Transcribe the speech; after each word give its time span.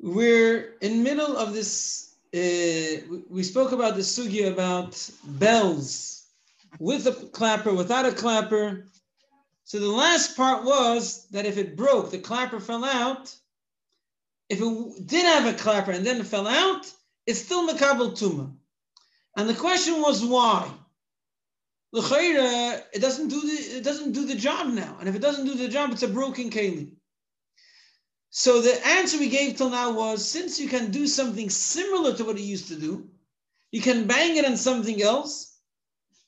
We're 0.00 0.74
in 0.80 1.02
middle 1.02 1.36
of 1.36 1.52
this. 1.54 2.14
Uh, 2.34 3.18
we 3.28 3.42
spoke 3.42 3.72
about 3.72 3.96
the 3.96 4.02
sugi 4.02 4.50
about 4.50 5.10
bells 5.24 6.26
with 6.78 7.06
a 7.06 7.12
clapper, 7.12 7.72
without 7.72 8.06
a 8.06 8.12
clapper. 8.12 8.86
So 9.64 9.80
the 9.80 9.88
last 9.88 10.36
part 10.36 10.64
was 10.64 11.26
that 11.30 11.46
if 11.46 11.58
it 11.58 11.76
broke, 11.76 12.10
the 12.10 12.18
clapper 12.18 12.60
fell 12.60 12.84
out. 12.84 13.34
If 14.48 14.60
it 14.60 15.06
did 15.06 15.24
have 15.24 15.46
a 15.52 15.58
clapper 15.58 15.90
and 15.90 16.06
then 16.06 16.20
it 16.20 16.26
fell 16.26 16.46
out, 16.46 16.90
it's 17.26 17.40
still 17.40 17.68
makabel 17.68 18.12
tuma. 18.12 18.52
And 19.36 19.48
the 19.48 19.54
question 19.54 20.00
was 20.00 20.24
why? 20.24 20.70
It 21.92 23.00
doesn't 23.00 23.28
do 23.28 23.40
the 23.40 23.76
it 23.78 23.84
doesn't 23.84 24.12
do 24.12 24.26
the 24.26 24.34
job 24.34 24.68
now, 24.68 24.96
and 25.00 25.08
if 25.08 25.14
it 25.14 25.22
doesn't 25.22 25.46
do 25.46 25.54
the 25.54 25.68
job, 25.68 25.92
it's 25.92 26.02
a 26.02 26.08
broken 26.08 26.50
keli. 26.50 26.92
So 28.30 28.60
the 28.60 28.86
answer 28.86 29.18
we 29.18 29.28
gave 29.28 29.56
till 29.56 29.70
now 29.70 29.92
was 29.92 30.28
since 30.28 30.60
you 30.60 30.68
can 30.68 30.90
do 30.90 31.06
something 31.06 31.48
similar 31.48 32.14
to 32.14 32.24
what 32.24 32.38
he 32.38 32.44
used 32.44 32.68
to 32.68 32.76
do, 32.76 33.08
you 33.72 33.80
can 33.80 34.06
bang 34.06 34.36
it 34.36 34.44
on 34.44 34.56
something 34.56 35.02
else. 35.02 35.58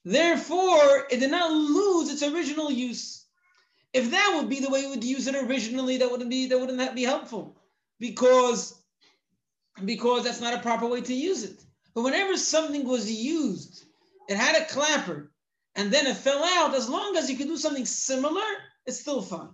Therefore, 0.05 1.07
it 1.11 1.21
did 1.21 1.31
not 1.31 1.53
lose 1.53 2.11
its 2.11 2.23
original 2.23 2.71
use. 2.71 3.27
If 3.93 4.11
that 4.13 4.35
would 4.37 4.49
be 4.49 4.61
the 4.61 4.71
way 4.71 4.81
you 4.81 4.91
would 4.91 5.05
use 5.05 5.27
it 5.27 5.35
originally, 5.35 5.99
that 5.99 6.11
wouldn't 6.11 6.31
be 6.31 6.47
that 6.49 6.59
wouldn't 6.59 6.79
that 6.79 6.95
be 6.95 7.03
helpful 7.03 7.57
because 7.99 8.80
because 9.85 10.25
that's 10.25 10.41
not 10.41 10.55
a 10.55 10.63
proper 10.63 10.87
way 10.87 11.01
to 11.03 11.15
use 11.15 11.45
it. 11.45 11.63
But 11.95 12.03
whenever 12.03 12.37
something 12.37 12.87
was 12.87 13.11
used, 13.11 13.85
it 14.29 14.37
had 14.37 14.61
a 14.61 14.67
clapper, 14.67 15.33
and 15.75 15.93
then 15.93 16.07
it 16.07 16.17
fell 16.17 16.45
out. 16.45 16.75
As 16.75 16.89
long 16.89 17.17
as 17.17 17.29
you 17.29 17.37
can 17.37 17.49
do 17.49 17.57
something 17.57 17.85
similar, 17.85 18.47
it's 18.87 19.01
still 19.01 19.23
fine. 19.23 19.51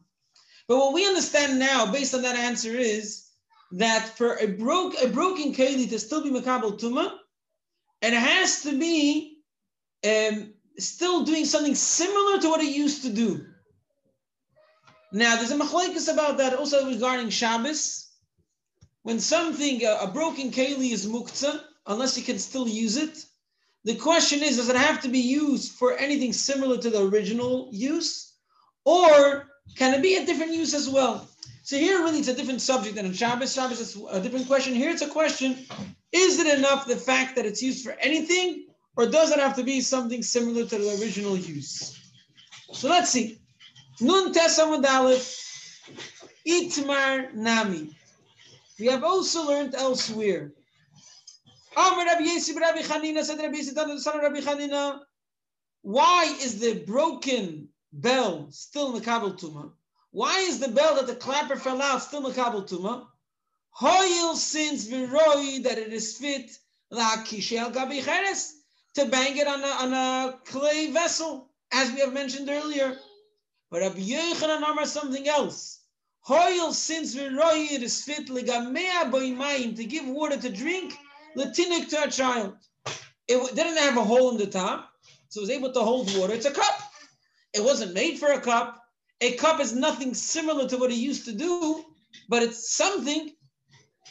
But 0.69 0.79
what 0.79 0.95
we 0.95 1.07
understand 1.07 1.59
now, 1.59 1.91
based 1.91 2.15
on 2.15 2.23
that 2.23 2.37
answer, 2.37 2.71
is 2.71 3.27
that 3.73 4.17
for 4.17 4.37
a 4.37 4.47
broke 4.47 4.95
a 5.03 5.09
broken 5.09 5.53
keli 5.55 5.89
to 5.89 5.99
still 5.99 6.23
be 6.23 6.31
makabel 6.31 6.79
tuma, 6.79 7.19
it 8.03 8.13
has 8.13 8.63
to 8.63 8.79
be 8.79 9.39
um, 10.05 10.55
still 10.79 11.25
doing 11.25 11.45
something 11.45 11.75
similar 11.75 12.41
to 12.41 12.49
what 12.49 12.61
it 12.61 12.75
used 12.75 13.03
to 13.03 13.11
do. 13.11 13.47
Now, 15.13 15.37
there's 15.37 15.53
a 15.53 15.57
machlekes 15.57 16.13
about 16.13 16.39
that 16.39 16.55
also 16.55 16.87
regarding 16.87 17.31
Shabbos. 17.31 18.11
When 19.03 19.21
something, 19.21 19.85
a, 19.85 19.99
a 20.03 20.11
broken 20.11 20.51
keli 20.51 20.91
is 20.91 21.07
muktzah, 21.07 21.61
unless 21.87 22.19
you 22.19 22.25
can 22.25 22.39
still 22.39 22.69
use 22.69 22.97
it, 22.97 23.25
the 23.85 23.95
question 23.95 24.43
is, 24.43 24.57
does 24.57 24.69
it 24.69 24.77
have 24.77 25.01
to 25.03 25.09
be 25.09 25.21
used 25.21 25.73
for 25.73 25.97
anything 25.97 26.33
similar 26.33 26.77
to 26.79 26.91
the 26.91 27.05
original 27.05 27.69
use? 27.73 28.35
Or 28.85 29.47
can 29.75 29.95
it 29.95 30.03
be 30.03 30.17
a 30.17 30.25
different 30.25 30.53
use 30.53 30.75
as 30.75 30.89
well? 30.89 31.29
So 31.63 31.77
here 31.77 31.99
really 31.99 32.21
it's 32.21 32.29
a 32.29 32.35
different 32.35 32.61
subject 32.61 32.95
than 32.95 33.07
in 33.07 33.13
Shabbos. 33.13 33.53
Shabbos 33.53 33.81
is 33.81 34.01
a 34.11 34.21
different 34.21 34.47
question. 34.47 34.75
Here 34.75 34.91
it's 34.91 35.03
a 35.03 35.09
question, 35.09 35.67
is 36.13 36.39
it 36.39 36.59
enough 36.59 36.87
the 36.87 36.97
fact 36.97 37.35
that 37.37 37.45
it's 37.45 37.61
used 37.63 37.85
for 37.85 37.93
anything 38.01 38.67
or 38.97 39.07
does 39.07 39.33
it 39.33 39.39
have 39.39 39.57
to 39.57 39.65
be 39.65 39.81
something 39.81 40.23
similar 40.23 40.65
to 40.65 40.79
the 40.79 40.99
original 41.01 41.37
use? 41.37 41.99
So 42.73 42.89
let's 42.89 43.11
see. 43.11 43.41
Nun 44.01 44.33
Tesamud 44.33 44.85
Itmar 46.47 47.35
Nami. 47.35 47.97
We 48.79 48.87
have 48.87 49.03
also 49.05 49.47
learned 49.47 49.75
elsewhere. 49.75 50.53
Why 55.83 56.37
is 56.41 56.61
the 56.61 56.85
broken 56.87 57.66
bell 57.93 58.49
still 58.51 58.93
Makabal 58.93 59.39
Tuma? 59.39 59.73
Why 60.11 60.39
is 60.41 60.59
the 60.61 60.69
bell 60.69 60.97
that 60.97 61.07
the 61.07 61.15
clapper 61.15 61.57
fell 61.57 61.83
out 61.83 62.03
still 62.03 62.23
Makabal 62.23 62.69
Tuma? 62.69 63.07
Hoyil 63.81 64.35
since 64.35 64.89
Viroi 64.89 65.63
that 65.63 65.79
it 65.79 65.93
is 65.93 66.17
fit 66.17 66.51
la 66.91 67.17
kishel 67.25 67.73
gabicheres 67.73 68.53
to 68.95 69.05
bang 69.07 69.37
it 69.37 69.47
on 69.47 69.63
a, 69.63 69.67
on 69.67 69.93
a 69.93 70.39
clay 70.47 70.91
vessel, 70.91 71.51
as 71.73 71.93
we 71.93 72.01
have 72.01 72.15
mentioned 72.15 72.49
earlier. 72.49 72.97
But 73.71 73.83
Rabbi 73.83 74.01
Yochanan 74.01 74.63
Amar 74.71 74.87
something 74.87 75.29
else. 75.29 75.81
Hoyil 76.27 76.73
since 76.73 77.15
Viroi 77.15 77.71
it 77.73 77.83
is 77.83 78.03
fit 78.03 78.29
legamea 78.29 79.11
boimayim 79.11 79.77
to 79.77 79.85
give 79.85 80.09
water 80.09 80.37
to 80.39 80.49
drink, 80.51 80.95
latinik 81.37 81.89
to 81.91 82.05
a 82.05 82.11
child. 82.11 82.57
It 83.29 83.55
didn't 83.55 83.77
have 83.77 83.97
a 83.97 84.05
hole 84.05 84.31
in 84.31 84.39
the 84.39 84.47
top, 84.47 84.91
so 85.29 85.41
it 85.41 85.43
was 85.43 85.51
able 85.51 85.73
to 85.73 85.81
hold 85.81 86.17
water. 86.17 86.33
It's 86.33 86.47
a 86.47 86.53
cup. 86.53 86.86
It 87.57 87.65
wasn't 87.65 87.95
made 87.95 88.19
for 88.19 88.33
a 88.33 88.41
cup. 88.41 88.83
A 89.23 89.33
cup 89.33 89.61
is 89.61 89.75
nothing 89.75 90.13
similar 90.13 90.69
to 90.69 90.77
what 90.77 90.91
he 90.91 90.99
used 90.99 91.25
to 91.25 91.33
do, 91.33 91.85
but 92.29 92.43
it's 92.43 92.77
something. 92.77 93.33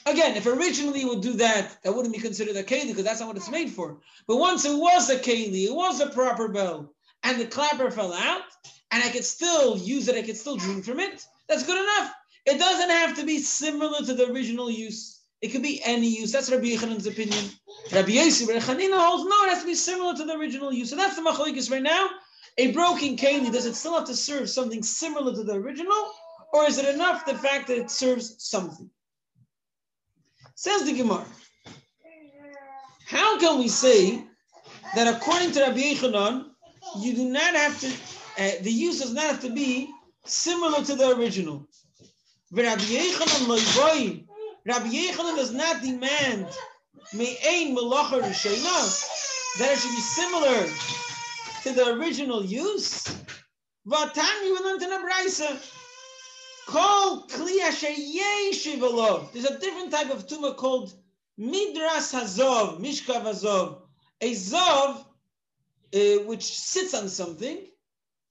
Again, 0.07 0.35
if 0.35 0.45
originally 0.45 1.01
it 1.01 1.07
would 1.07 1.22
do 1.22 1.33
that, 1.33 1.78
that 1.83 1.95
wouldn't 1.95 2.13
be 2.13 2.19
considered 2.19 2.56
a 2.56 2.63
keli 2.63 2.88
because 2.88 3.03
that's 3.03 3.19
not 3.19 3.28
what 3.28 3.38
it's 3.38 3.50
made 3.50 3.69
for. 3.69 4.00
But 4.28 4.38
once 4.38 4.66
it 4.66 4.75
was 4.75 5.09
a 5.09 5.17
keli, 5.17 5.66
it 5.66 5.75
was 5.75 6.01
a 6.01 6.09
proper 6.09 6.47
bell, 6.47 6.94
and 7.23 7.39
the 7.39 7.45
clapper 7.45 7.91
fell 7.91 8.13
out, 8.13 8.44
and 8.91 9.03
I 9.03 9.09
could 9.09 9.25
still 9.25 9.77
use 9.77 10.07
it, 10.07 10.16
I 10.16 10.23
could 10.23 10.38
still 10.38 10.57
drink 10.57 10.85
from 10.85 11.00
it, 11.00 11.23
that's 11.47 11.66
good 11.66 11.81
enough. 11.81 12.13
It 12.45 12.59
doesn't 12.59 12.89
have 12.89 13.16
to 13.17 13.25
be 13.25 13.39
similar 13.39 14.06
to 14.06 14.13
the 14.13 14.31
original 14.31 14.69
use. 14.69 15.22
It 15.41 15.50
could 15.50 15.63
be 15.63 15.81
any 15.83 16.07
use. 16.07 16.31
That's 16.31 16.51
Rabbi 16.51 16.66
Yochanan's 16.67 17.07
opinion. 17.07 17.45
Rabbi 17.91 18.12
Yossi, 18.12 18.47
Rabbi 18.47 18.59
Chanina 18.59 18.97
holds, 18.97 19.23
no, 19.23 19.44
it 19.45 19.50
has 19.50 19.62
to 19.62 19.67
be 19.67 19.75
similar 19.75 20.16
to 20.16 20.25
the 20.25 20.35
original 20.35 20.72
use. 20.73 20.89
So 20.89 20.95
that's 20.95 21.16
the 21.16 21.22
machlokes 21.22 21.72
right 21.72 21.83
now. 21.83 22.09
A 22.58 22.72
broken 22.72 23.18
keli, 23.18 23.52
does 23.52 23.66
it 23.66 23.76
still 23.76 23.96
have 23.96 24.08
to 24.08 24.16
serve 24.16 24.50
something 24.50 24.82
similar 24.82 25.34
to 25.34 25.44
the 25.44 25.54
original? 25.54 26.12
Or 26.54 26.64
is 26.66 26.78
it 26.78 26.94
enough 26.94 27.26
the 27.26 27.36
fact 27.36 27.68
that 27.68 27.78
it 27.78 27.92
serves 27.92 28.36
something? 28.40 28.90
Says 30.56 30.86
the 30.86 30.94
Gemara. 30.94 31.26
How 33.06 33.38
can 33.40 33.60
we 33.60 33.68
say 33.68 34.24
that 34.96 35.14
according 35.14 35.52
to 35.52 35.60
Rabbi 35.62 35.80
Yochanan, 35.80 36.46
you 37.00 37.14
do 37.14 37.26
not 37.26 37.56
have 37.56 37.78
to, 37.82 37.88
uh, 38.42 38.52
the 38.62 38.72
use 38.72 39.02
does 39.02 39.14
not 39.14 39.26
have 39.26 39.42
to 39.42 39.50
be 39.50 39.90
similar 40.24 40.82
to 40.86 40.96
the 40.96 41.10
original? 41.18 41.68
Rabbi 42.52 42.80
Yochanan 42.80 43.50
does 45.36 45.52
not 45.52 45.82
demand 45.82 46.48
that 49.58 49.72
it 49.72 49.80
should 49.80 49.92
be 49.92 50.02
similar 50.02 50.68
to 51.66 51.74
the 51.74 51.94
original 51.96 52.46
use. 52.46 53.03
Vatani 53.88 54.44
we 54.44 54.59
learned 54.64 54.84
in 54.84 54.94
a 54.94 55.00
brisa. 55.00 55.50
There's 59.34 59.46
a 59.46 59.59
different 59.59 59.92
type 59.92 60.12
of 60.12 60.28
tumor 60.28 60.54
called 60.54 60.94
midras 61.40 62.14
hazov, 62.14 62.80
mishkav 62.80 63.24
hazov, 63.24 63.81
a 64.22 64.31
zov 64.31 65.06
uh, 65.96 66.24
which 66.25 66.44
sits 66.44 66.94
on 66.94 67.09
something. 67.09 67.58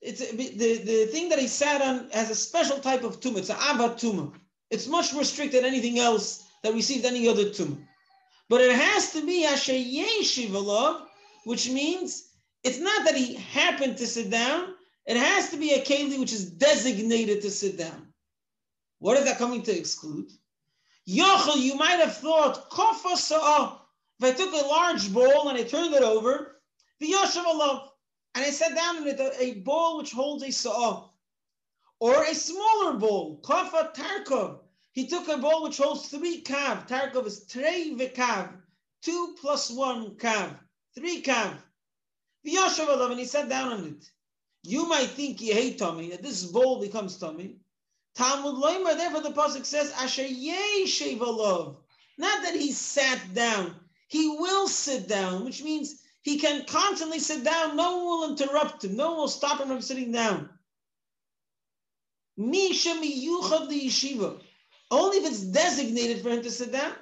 It's 0.00 0.20
a, 0.20 0.36
the, 0.36 0.78
the 0.84 1.06
thing 1.06 1.28
that 1.30 1.40
he 1.40 1.48
sat 1.48 1.82
on 1.82 2.10
has 2.10 2.30
a 2.30 2.36
special 2.36 2.78
type 2.78 3.02
of 3.02 3.18
tumor. 3.18 3.40
It's 3.40 3.50
an 3.50 3.56
avat 3.56 3.98
tumor. 3.98 4.30
It's 4.70 4.86
much 4.86 5.12
more 5.12 5.24
strict 5.24 5.52
than 5.52 5.64
anything 5.64 5.98
else 5.98 6.46
that 6.62 6.72
received 6.72 7.04
any 7.04 7.26
other 7.26 7.50
tumor. 7.50 7.78
But 8.48 8.60
it 8.60 8.76
has 8.76 9.12
to 9.12 9.26
be 9.26 9.44
asher 9.44 9.72
yeshiv 9.72 11.06
which 11.44 11.68
means 11.68 12.30
it's 12.64 12.80
not 12.80 13.04
that 13.04 13.14
he 13.14 13.34
happened 13.34 13.98
to 13.98 14.06
sit 14.06 14.30
down. 14.30 14.74
It 15.06 15.16
has 15.16 15.50
to 15.50 15.58
be 15.58 15.72
a 15.72 15.82
keli 15.82 16.18
which 16.18 16.32
is 16.32 16.50
designated 16.50 17.42
to 17.42 17.50
sit 17.50 17.76
down. 17.76 18.08
What 18.98 19.18
is 19.18 19.24
that 19.26 19.38
coming 19.38 19.62
to 19.62 19.78
exclude? 19.78 20.30
Yochel, 21.06 21.58
you 21.58 21.76
might 21.76 22.00
have 22.00 22.16
thought, 22.16 22.70
kofa. 22.70 23.78
If 24.18 24.24
I 24.24 24.32
took 24.32 24.52
a 24.52 24.66
large 24.66 25.12
bowl 25.12 25.50
and 25.50 25.58
I 25.58 25.64
turned 25.64 25.94
it 25.94 26.02
over, 26.02 26.62
the 27.00 27.12
yoshev 27.12 27.44
alav, 27.44 27.88
and 28.34 28.44
I 28.44 28.50
sat 28.50 28.74
down 28.74 28.96
in 28.96 29.08
it, 29.08 29.20
a 29.38 29.60
bowl 29.60 29.98
which 29.98 30.12
holds 30.12 30.42
a 30.42 30.50
sa'ah. 30.50 31.10
Or 32.00 32.24
a 32.24 32.34
smaller 32.34 32.94
bowl, 32.94 33.40
kofa 33.42 33.94
tarkov. 33.94 34.60
He 34.92 35.06
took 35.06 35.28
a 35.28 35.36
bowl 35.36 35.64
which 35.64 35.76
holds 35.76 36.08
three 36.08 36.42
kav. 36.42 36.88
Tarkov 36.88 37.26
is 37.26 37.46
trei 37.46 37.94
v'kav. 37.94 38.52
Two 39.02 39.36
plus 39.40 39.70
one 39.70 40.16
kav. 40.16 40.58
Three 40.94 41.20
kav. 41.20 41.58
V'yashav 42.46 43.10
and 43.10 43.18
he 43.18 43.24
sat 43.24 43.48
down 43.48 43.72
on 43.72 43.84
it. 43.86 44.10
You 44.62 44.88
might 44.88 45.10
think 45.10 45.40
you 45.40 45.52
hate 45.52 45.78
Tommy, 45.78 46.10
that 46.10 46.22
this 46.22 46.44
bowl 46.44 46.80
becomes 46.80 47.18
Tommy. 47.18 47.56
Talmud 48.14 48.62
Loimer, 48.62 48.96
therefore 48.96 49.22
the 49.22 49.30
Pasuk 49.30 49.64
says, 49.64 49.92
Asher 49.92 50.22
yeshev 50.22 51.18
alav. 51.18 51.76
Not 52.16 52.42
that 52.42 52.54
he 52.54 52.72
sat 52.72 53.34
down. 53.34 53.74
He 54.08 54.28
will 54.28 54.68
sit 54.68 55.08
down, 55.08 55.44
which 55.44 55.62
means 55.62 56.00
he 56.22 56.38
can 56.38 56.64
constantly 56.66 57.18
sit 57.18 57.44
down. 57.44 57.76
No 57.76 57.96
one 57.96 58.04
will 58.04 58.30
interrupt 58.30 58.84
him. 58.84 58.96
No 58.96 59.10
one 59.10 59.18
will 59.18 59.28
stop 59.28 59.60
him 59.60 59.68
from 59.68 59.82
sitting 59.82 60.12
down. 60.12 60.48
Misha 62.36 62.90
miyuchad 62.90 63.68
the 63.68 63.86
yeshiva. 63.86 64.40
Only 64.90 65.18
if 65.18 65.26
it's 65.26 65.40
designated 65.40 66.22
for 66.22 66.30
him 66.30 66.42
to 66.42 66.50
sit 66.50 66.72
down. 66.72 66.92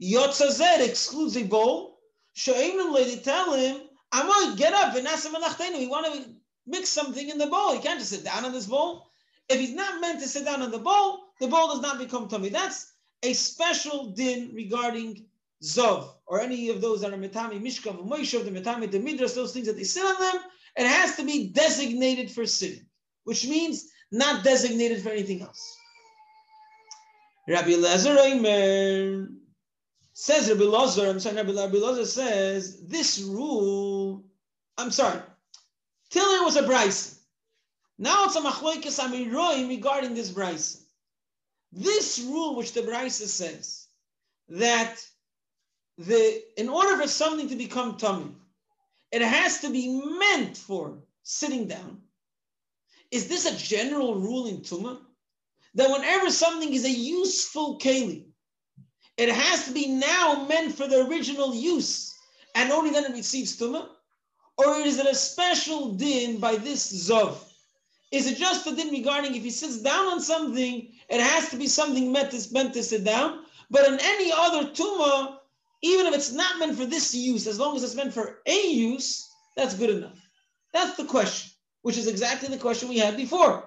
Yotzazed 0.00 0.86
excludes 0.86 1.36
a 1.36 1.42
bowl. 1.42 1.98
Sho'imim 2.36 2.92
lady 2.92 3.20
tell 3.20 3.54
him, 3.54 3.85
I'm 4.16 4.26
going 4.26 4.52
to 4.52 4.56
get 4.56 4.72
up 4.72 4.96
and 4.96 5.06
ask 5.06 5.26
him 5.26 5.78
We 5.78 5.86
want 5.88 6.06
to 6.06 6.30
mix 6.66 6.88
something 6.88 7.28
in 7.28 7.36
the 7.36 7.48
bowl. 7.48 7.74
He 7.74 7.80
can't 7.80 7.98
just 7.98 8.12
sit 8.12 8.24
down 8.24 8.46
on 8.46 8.52
this 8.52 8.66
bowl. 8.66 9.10
If 9.50 9.60
he's 9.60 9.74
not 9.74 10.00
meant 10.00 10.20
to 10.20 10.26
sit 10.26 10.46
down 10.46 10.62
on 10.62 10.70
the 10.70 10.78
bowl, 10.78 11.24
the 11.38 11.48
bowl 11.48 11.68
does 11.68 11.82
not 11.82 11.98
become 11.98 12.26
tummy. 12.26 12.48
That's 12.48 12.92
a 13.22 13.34
special 13.34 14.12
din 14.12 14.52
regarding 14.54 15.26
Zov, 15.62 16.08
or 16.26 16.40
any 16.40 16.70
of 16.70 16.80
those 16.80 17.02
that 17.02 17.12
are 17.12 17.18
Metami 17.18 17.60
Mishkav, 17.60 18.08
Moishav, 18.08 18.46
the 18.46 18.50
Metami, 18.50 18.90
the 18.90 18.98
midras 18.98 19.34
those 19.34 19.52
things 19.52 19.66
that 19.66 19.76
they 19.76 19.84
sit 19.84 20.04
on 20.04 20.18
them, 20.18 20.42
it 20.76 20.86
has 20.86 21.16
to 21.16 21.24
be 21.24 21.48
designated 21.48 22.30
for 22.30 22.46
sitting, 22.46 22.86
which 23.24 23.46
means 23.46 23.90
not 24.10 24.44
designated 24.44 25.02
for 25.02 25.10
anything 25.10 25.42
else. 25.42 25.76
Rabbi 27.46 27.72
Lezer 27.72 28.16
Omer 28.16 29.28
says 30.18 30.48
Rabbi 30.48 30.64
Lazar, 30.64 31.10
I'm 31.10 31.20
sorry, 31.20 31.36
Rabbi, 31.36 31.76
Lazar 31.76 32.06
says 32.06 32.86
this 32.86 33.20
rule, 33.20 34.24
I'm 34.78 34.90
sorry, 34.90 35.20
Tiller 36.08 36.42
was 36.42 36.56
a 36.56 36.62
brisa. 36.62 37.18
Now 37.98 38.24
it's 38.24 38.34
a 38.34 38.40
Machloikis 38.40 38.98
Amiroim 38.98 39.68
regarding 39.68 40.14
this 40.14 40.30
brisa. 40.30 40.80
This 41.70 42.18
rule, 42.18 42.56
which 42.56 42.72
the 42.72 42.80
brisa 42.80 43.26
says, 43.26 43.88
that 44.48 45.06
the 45.98 46.42
in 46.56 46.70
order 46.70 46.96
for 47.02 47.08
something 47.08 47.50
to 47.50 47.56
become 47.56 47.98
tummy, 47.98 48.32
it 49.12 49.20
has 49.20 49.60
to 49.60 49.70
be 49.70 50.00
meant 50.18 50.56
for 50.56 50.96
sitting 51.24 51.68
down. 51.68 52.00
Is 53.10 53.28
this 53.28 53.44
a 53.44 53.54
general 53.54 54.14
rule 54.14 54.46
in 54.46 54.62
Tuma? 54.62 54.98
That 55.74 55.90
whenever 55.90 56.30
something 56.30 56.72
is 56.72 56.86
a 56.86 56.90
useful 56.90 57.78
keli, 57.78 58.25
it 59.16 59.30
has 59.30 59.64
to 59.66 59.72
be 59.72 59.88
now 59.88 60.46
meant 60.48 60.74
for 60.74 60.86
the 60.86 61.06
original 61.06 61.54
use, 61.54 62.14
and 62.54 62.70
only 62.70 62.90
then 62.90 63.04
it 63.04 63.12
receives 63.12 63.56
Tuma? 63.56 63.88
Or 64.58 64.76
is 64.76 64.98
it 64.98 65.06
a 65.06 65.14
special 65.14 65.92
din 65.92 66.38
by 66.38 66.56
this 66.56 67.08
Zov? 67.08 67.38
Is 68.12 68.26
it 68.26 68.38
just 68.38 68.66
a 68.66 68.74
din 68.74 68.90
regarding 68.90 69.34
if 69.34 69.42
he 69.42 69.50
sits 69.50 69.82
down 69.82 70.06
on 70.06 70.20
something, 70.20 70.92
it 71.08 71.20
has 71.20 71.50
to 71.50 71.56
be 71.56 71.66
something 71.66 72.12
meant 72.12 72.30
to, 72.30 72.52
meant 72.52 72.72
to 72.74 72.82
sit 72.82 73.04
down? 73.04 73.44
But 73.70 73.86
in 73.88 73.98
any 74.00 74.32
other 74.32 74.70
Tuma, 74.70 75.38
even 75.82 76.06
if 76.06 76.14
it's 76.14 76.32
not 76.32 76.58
meant 76.58 76.76
for 76.76 76.86
this 76.86 77.14
use, 77.14 77.46
as 77.46 77.58
long 77.58 77.76
as 77.76 77.82
it's 77.82 77.94
meant 77.94 78.14
for 78.14 78.40
a 78.46 78.66
use, 78.68 79.28
that's 79.56 79.74
good 79.74 79.90
enough. 79.90 80.20
That's 80.72 80.96
the 80.96 81.04
question, 81.04 81.50
which 81.82 81.96
is 81.96 82.06
exactly 82.06 82.48
the 82.48 82.58
question 82.58 82.88
we 82.88 82.98
had 82.98 83.16
before. 83.16 83.64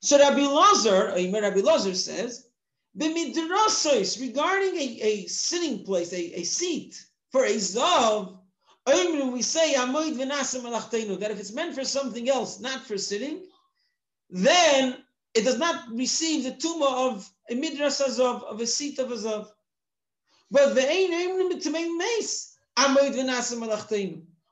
So 0.00 0.18
Rabbi 0.18 0.46
Lazar, 0.46 1.14
Rabbi 1.16 1.60
Lazar 1.60 1.94
says, 1.94 2.48
B'midrasos, 2.96 4.20
regarding 4.20 4.76
a, 4.76 5.00
a 5.02 5.26
sitting 5.26 5.84
place, 5.84 6.12
a, 6.12 6.40
a 6.40 6.44
seat 6.44 7.04
for 7.32 7.44
a 7.44 7.56
zav, 7.56 8.38
we 8.86 9.42
say 9.42 9.74
that 9.74 11.28
if 11.30 11.40
it's 11.40 11.52
meant 11.52 11.74
for 11.74 11.84
something 11.84 12.28
else, 12.28 12.60
not 12.60 12.86
for 12.86 12.98
sitting, 12.98 13.46
then 14.30 14.96
it 15.34 15.44
does 15.44 15.58
not 15.58 15.90
receive 15.90 16.44
the 16.44 16.52
tumah 16.52 17.10
of 17.10 17.28
a 17.50 17.54
midrash 17.54 18.00
of, 18.00 18.44
of 18.44 18.60
a 18.60 18.66
seat 18.66 18.98
of 18.98 19.10
a 19.10 19.16
zav. 19.16 19.48
But 20.50 20.74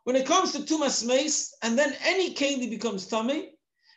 when 0.05 0.17
it 0.17 0.27
comes 0.27 0.53
to 0.53 0.59
tumas 0.61 1.07
meis, 1.07 1.55
and 1.63 1.79
then 1.79 1.95
any 2.03 2.35
keli 2.35 2.69
becomes 2.69 3.07
tummy, 3.07 3.51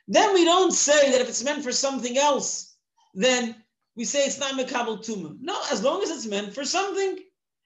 then 0.07 0.33
we 0.35 0.45
don't 0.45 0.71
say 0.71 1.11
that 1.11 1.21
if 1.21 1.29
it's 1.29 1.43
meant 1.43 1.63
for 1.63 1.71
something 1.71 2.17
else, 2.17 2.75
then 3.15 3.55
we 3.95 4.05
say 4.05 4.25
it's 4.25 4.39
not 4.39 4.53
mekabel 4.53 5.05
tuma. 5.05 5.37
No, 5.39 5.57
as 5.71 5.83
long 5.83 6.03
as 6.03 6.09
it's 6.09 6.25
meant 6.25 6.53
for 6.53 6.65
something, 6.65 7.19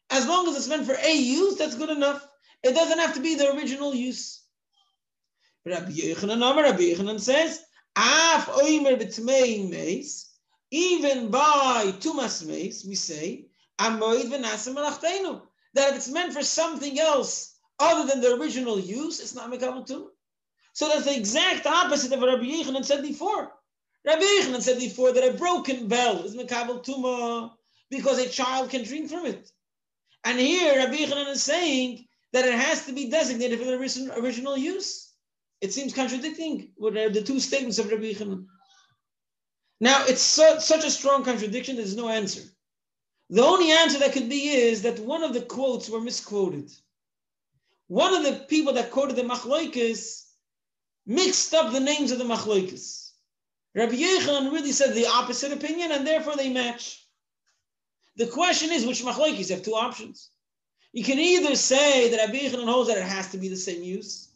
as 0.10 0.28
long 0.28 0.48
as 0.48 0.56
it's 0.56 0.68
meant 0.68 0.86
for 0.86 0.96
a 0.96 1.14
use, 1.14 1.58
that's 1.58 1.76
good 1.76 1.90
enough. 1.90 2.28
It 2.64 2.74
doesn't 2.74 3.00
have 3.00 3.16
to 3.16 3.22
be 3.22 3.36
the 3.36 3.54
original 3.54 3.96
use. 3.96 4.44
Rabbi 5.66 5.92
Yochanan, 5.92 6.56
Rabbi 6.56 6.82
Yochanan 6.82 7.20
says, 7.20 7.62
Af 7.96 8.48
oimer 8.48 9.00
b'tmei 9.00 10.26
even 10.72 11.32
by 11.32 11.94
tumas 12.00 12.46
meis, 12.46 12.86
we 12.88 12.96
say, 12.96 13.46
that 13.80 15.42
if 15.76 15.96
it's 15.96 16.10
meant 16.10 16.34
for 16.34 16.44
something 16.44 17.00
else 17.00 17.58
other 17.80 18.08
than 18.08 18.22
the 18.22 18.36
original 18.36 18.80
use, 18.80 19.20
it's 19.20 19.34
not 19.34 19.52
Mekabel 19.52 19.88
Tumah. 19.88 20.10
So 20.74 20.88
that's 20.88 21.06
the 21.06 21.18
exact 21.18 21.66
opposite 21.66 22.12
of 22.12 22.20
what 22.20 22.30
Rabbi 22.30 22.44
Yochanan 22.44 22.86
said 22.86 23.02
before. 23.02 23.52
Rabbi 24.06 24.22
Yochanan 24.22 24.62
said 24.62 24.80
before 24.80 25.12
that 25.12 25.28
a 25.28 25.38
broken 25.38 25.88
bell 25.88 26.24
is 26.24 26.36
Mekabel 26.36 26.84
Tumah 26.86 27.52
because 27.90 28.20
a 28.20 28.30
child 28.30 28.70
can 28.70 28.84
drink 28.84 29.10
from 29.10 29.26
it. 29.26 29.52
And 30.24 30.40
here 30.40 30.78
Rabbi 30.78 30.96
Yochanan 30.96 31.30
is 31.32 31.44
saying 31.44 32.06
that 32.34 32.46
it 32.46 32.54
has 32.54 32.86
to 32.86 32.94
be 32.94 33.10
designated 33.10 33.60
for 33.60 33.66
the 33.66 34.20
original 34.20 34.58
use. 34.58 35.14
It 35.62 35.74
seems 35.74 35.94
contradicting 35.94 36.72
with 36.78 36.96
uh, 36.96 37.10
the 37.10 37.22
two 37.22 37.40
statements 37.40 37.80
of 37.80 37.92
Rabbi 37.92 38.14
Yochanan. 38.14 38.46
Now, 39.82 40.06
it's 40.06 40.22
so, 40.22 40.60
such 40.60 40.86
a 40.86 40.92
strong 40.92 41.24
contradiction, 41.24 41.78
there's 41.78 41.96
no 41.96 42.10
answer. 42.10 42.42
The 43.30 43.44
only 43.44 43.72
answer 43.72 44.00
that 44.00 44.14
could 44.14 44.28
be 44.30 44.50
is 44.50 44.82
that 44.82 45.00
one 45.00 45.24
of 45.24 45.34
the 45.34 45.42
quotes 45.42 45.90
were 45.90 46.02
misquoted. 46.02 46.72
One 47.88 48.14
of 48.14 48.24
the 48.24 48.46
people 48.46 48.74
that 48.74 48.92
quoted 48.92 49.16
the 49.16 49.24
Machloikis 49.24 50.26
mixed 51.06 51.54
up 51.54 51.72
the 51.72 51.80
names 51.80 52.12
of 52.12 52.18
the 52.18 52.26
Machloikis. 52.26 52.99
Rabbi 53.76 53.94
Yechon 53.94 54.52
really 54.52 54.72
said 54.72 54.94
the 54.94 55.08
opposite 55.08 55.52
opinion, 55.52 55.92
and 55.92 56.06
therefore 56.06 56.36
they 56.36 56.50
match. 56.50 57.06
The 58.18 58.28
question 58.28 58.72
is 58.72 58.86
which 58.86 59.04
Machloikis 59.04 59.50
have 59.50 59.64
two 59.64 59.76
options. 59.76 60.32
You 60.92 61.04
can 61.04 61.20
either 61.20 61.56
say 61.56 62.10
that 62.10 62.18
Rabbi 62.18 62.40
Yechon 62.40 62.66
holds 62.66 62.90
that 62.90 62.98
it 62.98 63.04
has 63.04 63.32
to 63.32 63.38
be 63.38 63.48
the 63.48 63.56
same 63.56 63.84
use, 63.84 64.30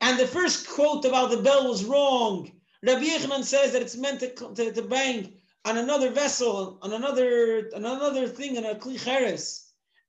and 0.00 0.18
the 0.18 0.26
first 0.26 0.68
quote 0.68 1.04
about 1.04 1.30
the 1.30 1.42
bell 1.42 1.68
was 1.68 1.84
wrong. 1.84 2.52
Rabbi 2.82 3.04
Yochanan 3.04 3.42
says 3.42 3.72
that 3.72 3.82
it's 3.82 3.96
meant 3.96 4.20
to, 4.20 4.28
to, 4.54 4.72
to 4.72 4.82
bang 4.82 5.32
on 5.64 5.78
another 5.78 6.10
vessel, 6.10 6.78
on 6.82 6.92
another 6.92 7.70
on 7.74 7.84
another 7.84 8.28
thing, 8.28 8.56
on 8.56 8.64
a 8.64 8.74
kli 8.76 9.64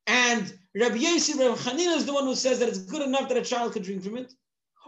And 0.06 0.54
Rabbi 0.76 0.98
Yossi, 0.98 1.40
Rabbi 1.40 1.56
Chanina 1.56 1.96
is 1.96 2.06
the 2.06 2.14
one 2.14 2.26
who 2.26 2.36
says 2.36 2.60
that 2.60 2.70
it's 2.70 2.78
good 2.78 3.02
enough 3.02 3.30
that 3.30 3.38
a 3.38 3.42
child 3.42 3.74
could 3.74 3.84
drink 3.84 4.04
from 4.04 4.18
it. 4.18 4.32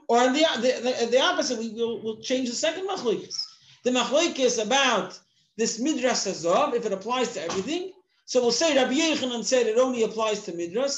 Or 0.07 0.19
on 0.19 0.33
the, 0.33 0.45
the, 0.55 1.05
the, 1.05 1.11
the 1.11 1.21
opposite, 1.21 1.59
we 1.59 1.69
will 1.69 2.01
we'll 2.03 2.21
change 2.21 2.49
the 2.49 2.55
second 2.55 2.87
machlokes. 2.87 3.43
The 3.83 3.91
machlokes 3.91 4.63
about 4.63 5.17
this 5.57 5.79
midrash 5.79 6.25
azov, 6.25 6.73
if 6.73 6.85
it 6.85 6.93
applies 6.93 7.33
to 7.33 7.43
everything. 7.43 7.91
So 8.25 8.41
we'll 8.41 8.51
say 8.51 8.75
Rabbi 8.75 8.93
Yochanan 8.93 9.43
said 9.43 9.67
it 9.67 9.77
only 9.77 10.03
applies 10.03 10.43
to 10.43 10.53
midrash, 10.53 10.97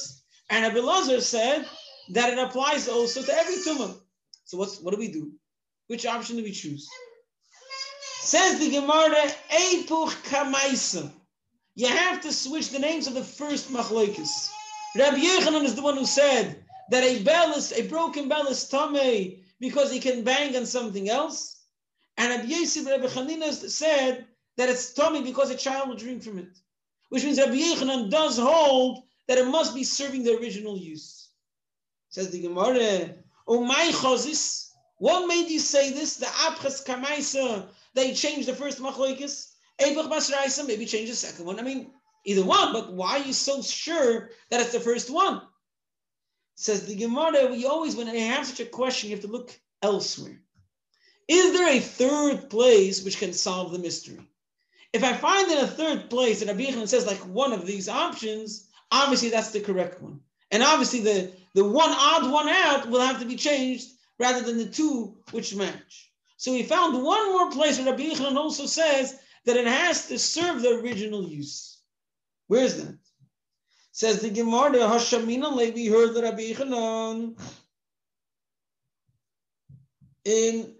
and 0.49 0.63
Rabbi 0.65 0.85
Lazar 0.85 1.21
said 1.21 1.65
that 2.09 2.33
it 2.33 2.39
applies 2.39 2.87
also 2.89 3.21
to 3.21 3.33
every 3.33 3.55
tumah. 3.55 3.95
So 4.45 4.57
what's 4.57 4.81
what 4.81 4.93
do 4.93 4.99
we 4.99 5.11
do? 5.11 5.31
Which 5.87 6.05
option 6.05 6.37
do 6.37 6.43
we 6.43 6.51
choose? 6.51 6.89
Says 8.19 8.59
the 8.59 8.69
Gemara, 8.69 9.31
Eipuch 9.49 10.13
Kamaisa. 10.29 11.11
You 11.75 11.87
have 11.87 12.21
to 12.21 12.33
switch 12.33 12.69
the 12.69 12.79
names 12.79 13.07
of 13.07 13.13
the 13.13 13.23
first 13.23 13.71
machlokes. 13.71 14.51
Rabbi 14.95 15.17
Yochanan 15.17 15.63
is 15.63 15.75
the 15.75 15.81
one 15.81 15.97
who 15.97 16.05
said 16.05 16.63
that 16.89 17.03
a 17.03 17.23
bell 17.23 17.53
is 17.53 17.71
a 17.71 17.87
broken 17.87 18.27
bell 18.27 18.47
is 18.47 18.69
tamei 18.69 19.39
because 19.59 19.91
he 19.91 19.99
can 19.99 20.23
bang 20.23 20.55
on 20.57 20.65
something 20.65 21.09
else, 21.09 21.60
and 22.21 22.29
Rabbi 22.29 22.53
Yosef 22.53 22.85
Rabbi 22.85 23.07
Chanina 23.07 23.51
said 23.51 24.27
that 24.57 24.69
it's 24.69 24.93
tamei 24.93 25.23
because 25.23 25.49
a 25.49 25.55
child 25.55 25.89
will 25.89 25.95
drink 25.95 26.21
from 26.21 26.37
it, 26.37 26.55
which 27.09 27.23
means 27.23 27.39
Rabbi 27.39 27.55
Yochanan 27.55 28.11
does 28.11 28.37
hold 28.37 29.03
that 29.27 29.39
it 29.39 29.47
must 29.47 29.73
be 29.73 29.83
serving 29.83 30.23
the 30.23 30.37
original 30.37 30.77
use. 30.77 31.29
Says 32.09 32.29
the 32.29 32.41
Gemara, 32.41 33.15
"Oh 33.47 33.63
my 33.63 33.89
chazis, 33.91 34.69
what 34.97 35.27
made 35.27 35.49
you 35.49 35.57
say 35.59 35.89
this? 35.89 36.17
The 36.17 36.27
apchas 36.27 36.85
kamaisa 36.85 37.69
they 37.95 38.13
changed 38.13 38.47
the 38.47 38.55
first 38.55 38.79
machlokes. 38.79 39.53
Eibach 39.79 40.09
Basraisa, 40.11 40.67
maybe 40.67 40.85
change 40.85 41.09
the 41.09 41.15
second 41.15 41.45
one. 41.45 41.59
I 41.59 41.63
mean, 41.63 41.91
either 42.25 42.45
one, 42.45 42.71
but 42.71 42.93
why 42.93 43.17
are 43.17 43.25
you 43.25 43.33
so 43.33 43.63
sure 43.63 44.29
that 44.51 44.61
it's 44.61 44.73
the 44.73 44.79
first 44.79 45.09
one? 45.09 45.41
Says 46.53 46.85
the 46.85 46.95
Gemara, 46.95 47.47
we 47.47 47.65
always, 47.65 47.95
when 47.95 48.07
I 48.07 48.17
have 48.17 48.45
such 48.45 48.59
a 48.59 48.65
question, 48.65 49.09
you 49.09 49.15
have 49.15 49.25
to 49.25 49.31
look 49.31 49.59
elsewhere. 49.81 50.39
Is 51.27 51.53
there 51.53 51.69
a 51.69 51.79
third 51.79 52.49
place 52.49 53.03
which 53.03 53.19
can 53.19 53.33
solve 53.33 53.71
the 53.71 53.79
mystery? 53.79 54.19
If 54.93 55.03
I 55.03 55.13
find 55.13 55.49
in 55.49 55.59
a 55.59 55.67
third 55.67 56.09
place 56.09 56.39
that 56.39 56.47
Rabbi 56.47 56.85
says 56.85 57.05
like 57.05 57.19
one 57.19 57.53
of 57.53 57.65
these 57.65 57.87
options, 57.87 58.69
obviously 58.91 59.29
that's 59.29 59.51
the 59.51 59.61
correct 59.61 60.01
one. 60.01 60.19
And 60.51 60.61
obviously 60.63 60.99
the, 60.99 61.31
the 61.55 61.63
one 61.63 61.91
odd 61.91 62.29
one 62.29 62.49
out 62.49 62.89
will 62.89 62.99
have 62.99 63.19
to 63.21 63.25
be 63.25 63.37
changed 63.37 63.87
rather 64.19 64.41
than 64.41 64.57
the 64.57 64.65
two 64.65 65.15
which 65.31 65.55
match. 65.55 66.11
So 66.37 66.51
we 66.51 66.63
found 66.63 67.01
one 67.01 67.31
more 67.31 67.51
place 67.51 67.77
where 67.77 67.91
Rabbi 67.91 68.03
Yochanan 68.03 68.35
also 68.35 68.65
says 68.65 69.19
that 69.45 69.57
it 69.57 69.67
has 69.67 70.07
to 70.07 70.19
serve 70.19 70.61
the 70.61 70.79
original 70.79 71.23
use. 71.23 71.79
Where 72.47 72.63
is 72.63 72.83
that? 72.83 72.97
Says 73.93 74.21
the 74.21 74.29
Gemara, 74.29 74.71
Hashamina 74.71 75.73
we 75.73 75.85
heard 75.87 76.13
that 76.13 76.23
Rabbi 76.23 76.53
Yochanan 76.53 77.39
in 80.25 80.73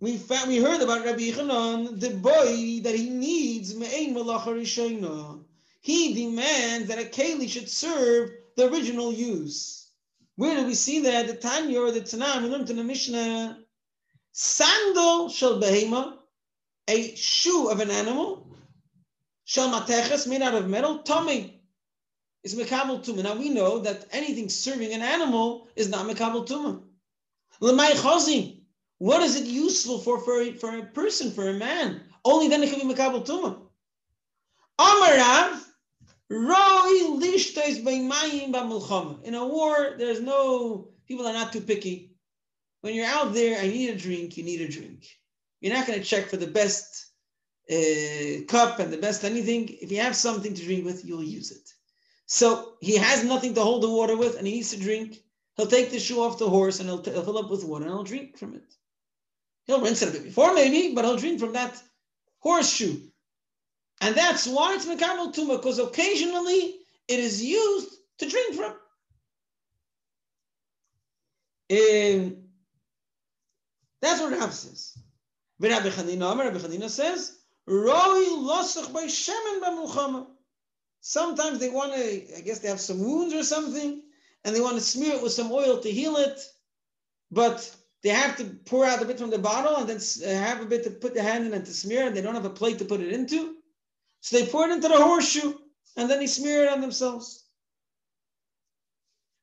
we 0.00 0.16
found 0.16 0.48
we 0.48 0.58
heard 0.58 0.80
about 0.80 1.04
Rabbi 1.04 1.30
Yochanan, 1.30 1.98
the 1.98 2.10
boy 2.10 2.80
that 2.82 2.94
he 2.94 3.10
needs 3.10 3.74
me'ein 3.74 4.14
malacha 4.14 5.40
He 5.80 6.14
demands 6.14 6.88
that 6.88 6.98
a 6.98 7.04
keli 7.04 7.48
should 7.48 7.68
serve 7.68 8.30
the 8.56 8.70
original 8.70 9.12
use. 9.12 9.90
Where 10.36 10.54
do 10.54 10.66
we 10.66 10.74
see 10.74 11.00
that? 11.00 11.26
The 11.26 11.34
Tanya 11.34 11.80
or 11.80 11.90
the 11.90 12.00
Tanakh, 12.00 12.42
we 12.42 12.48
learned 12.48 12.70
in 12.70 12.76
the 12.76 12.84
Mishnah, 12.84 13.58
Sandal 14.32 15.30
shel 15.30 15.60
behema, 15.60 16.18
a 16.86 17.16
shoe 17.16 17.68
of 17.68 17.80
an 17.80 17.90
animal, 17.90 18.46
shel 19.44 19.68
mateches, 19.72 20.28
made 20.28 20.42
out 20.42 20.54
of 20.54 20.68
metal, 20.68 20.98
tummy, 20.98 21.60
is 22.44 22.54
mekabel 22.54 23.04
tumah. 23.04 23.24
Now 23.24 23.36
we 23.36 23.48
know 23.48 23.80
that 23.80 24.06
anything 24.12 24.48
serving 24.48 24.92
an 24.92 25.02
animal 25.02 25.68
is 25.74 25.88
not 25.88 26.06
mekabel 26.06 26.46
tumah. 26.46 26.82
Lemay 27.60 27.90
chazim, 27.94 28.57
what 28.98 29.22
is 29.22 29.36
it 29.36 29.46
useful 29.46 29.98
for, 29.98 30.20
for, 30.20 30.40
a, 30.40 30.52
for 30.52 30.76
a 30.76 30.82
person, 30.82 31.30
for 31.30 31.48
a 31.48 31.54
man? 31.54 32.02
Only 32.24 32.48
then 32.48 32.62
it 32.62 32.70
can 32.70 32.86
be 32.86 32.94
mekabel 32.94 33.24
tumah. 33.24 33.60
Amarav, 34.78 35.64
roi 36.28 37.16
lishtois 37.20 37.82
b'mayim 37.84 38.52
b'mulchama. 38.52 39.22
In 39.24 39.34
a 39.34 39.46
war, 39.46 39.94
there's 39.98 40.20
no, 40.20 40.88
people 41.06 41.26
are 41.26 41.32
not 41.32 41.52
too 41.52 41.60
picky. 41.60 42.12
When 42.80 42.94
you're 42.94 43.06
out 43.06 43.34
there, 43.34 43.60
I 43.60 43.66
need 43.66 43.90
a 43.90 43.96
drink, 43.96 44.36
you 44.36 44.44
need 44.44 44.60
a 44.60 44.68
drink. 44.68 45.04
You're 45.60 45.74
not 45.74 45.86
going 45.86 45.98
to 45.98 46.04
check 46.04 46.26
for 46.26 46.36
the 46.36 46.46
best 46.46 47.06
uh, 47.70 48.44
cup 48.46 48.78
and 48.78 48.92
the 48.92 48.98
best 48.98 49.24
anything. 49.24 49.68
If 49.80 49.90
you 49.90 50.00
have 50.00 50.16
something 50.16 50.54
to 50.54 50.64
drink 50.64 50.84
with, 50.84 51.04
you'll 51.04 51.22
use 51.22 51.50
it. 51.50 51.68
So 52.26 52.74
he 52.80 52.96
has 52.96 53.24
nothing 53.24 53.54
to 53.54 53.62
hold 53.62 53.82
the 53.82 53.90
water 53.90 54.16
with 54.16 54.36
and 54.36 54.46
he 54.46 54.54
needs 54.54 54.70
to 54.70 54.80
drink. 54.80 55.18
He'll 55.56 55.66
take 55.66 55.90
the 55.90 55.98
shoe 55.98 56.20
off 56.22 56.38
the 56.38 56.48
horse 56.48 56.78
and 56.78 56.88
he'll, 56.88 57.00
t- 57.00 57.10
he'll 57.10 57.24
fill 57.24 57.38
up 57.38 57.50
with 57.50 57.64
water 57.64 57.86
and 57.86 57.94
he'll 57.94 58.04
drink 58.04 58.38
from 58.38 58.54
it. 58.54 58.74
He'll 59.68 59.82
rinse 59.82 60.02
it 60.02 60.08
a 60.08 60.12
bit 60.12 60.24
before 60.24 60.54
maybe, 60.54 60.94
but 60.94 61.04
he'll 61.04 61.18
drink 61.18 61.38
from 61.38 61.52
that 61.52 61.80
horseshoe. 62.40 62.96
And 64.00 64.14
that's 64.14 64.46
why 64.46 64.74
it's 64.74 64.86
Mekabel 64.86 65.34
Tuma, 65.34 65.56
because 65.56 65.78
occasionally 65.78 66.76
it 67.06 67.20
is 67.20 67.44
used 67.44 67.94
to 68.18 68.28
drink 68.28 68.54
from. 68.54 68.72
Um, 71.70 72.36
that's 74.00 74.20
what 74.22 74.32
Rav 74.32 74.54
says. 74.54 74.96
Rabbi 75.60 75.88
Chanina, 75.90 76.36
Rabbi 76.36 76.56
Chanina 76.58 76.88
says, 76.88 77.36
Roi 77.66 77.92
losach 77.92 78.90
by 78.92 79.04
shemen. 79.04 80.26
Sometimes 81.00 81.58
they 81.58 81.68
want 81.68 81.94
to, 81.94 82.38
I 82.38 82.40
guess 82.40 82.60
they 82.60 82.68
have 82.68 82.80
some 82.80 83.00
wounds 83.00 83.34
or 83.34 83.42
something, 83.42 84.02
and 84.44 84.56
they 84.56 84.60
want 84.62 84.76
to 84.76 84.80
smear 84.80 85.16
it 85.16 85.22
with 85.22 85.32
some 85.32 85.52
oil 85.52 85.78
to 85.80 85.90
heal 85.90 86.16
it, 86.16 86.40
but 87.30 87.76
they 88.02 88.10
have 88.10 88.36
to 88.36 88.44
pour 88.44 88.84
out 88.84 89.02
a 89.02 89.04
bit 89.04 89.18
from 89.18 89.30
the 89.30 89.38
bottle 89.38 89.76
and 89.76 89.88
then 89.88 90.00
have 90.36 90.60
a 90.60 90.66
bit 90.66 90.84
to 90.84 90.90
put 90.90 91.14
the 91.14 91.22
hand 91.22 91.46
in 91.46 91.54
and 91.54 91.66
to 91.66 91.72
smear, 91.72 92.06
and 92.06 92.16
they 92.16 92.22
don't 92.22 92.34
have 92.34 92.44
a 92.44 92.50
plate 92.50 92.78
to 92.78 92.84
put 92.84 93.00
it 93.00 93.12
into. 93.12 93.56
So 94.20 94.38
they 94.38 94.46
pour 94.46 94.68
it 94.68 94.72
into 94.72 94.88
the 94.88 95.02
horseshoe, 95.02 95.54
and 95.96 96.08
then 96.08 96.20
they 96.20 96.26
smear 96.26 96.64
it 96.64 96.72
on 96.72 96.80
themselves. 96.80 97.44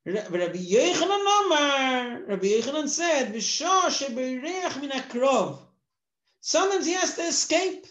Rabbi 0.05 0.57
Yochanan 0.57 2.27
Rabbi 2.27 2.45
Yochanan 2.45 2.88
said, 2.88 3.33
Sometimes 6.41 6.85
he 6.85 6.93
has 6.93 7.15
to 7.15 7.24
escape, 7.24 7.88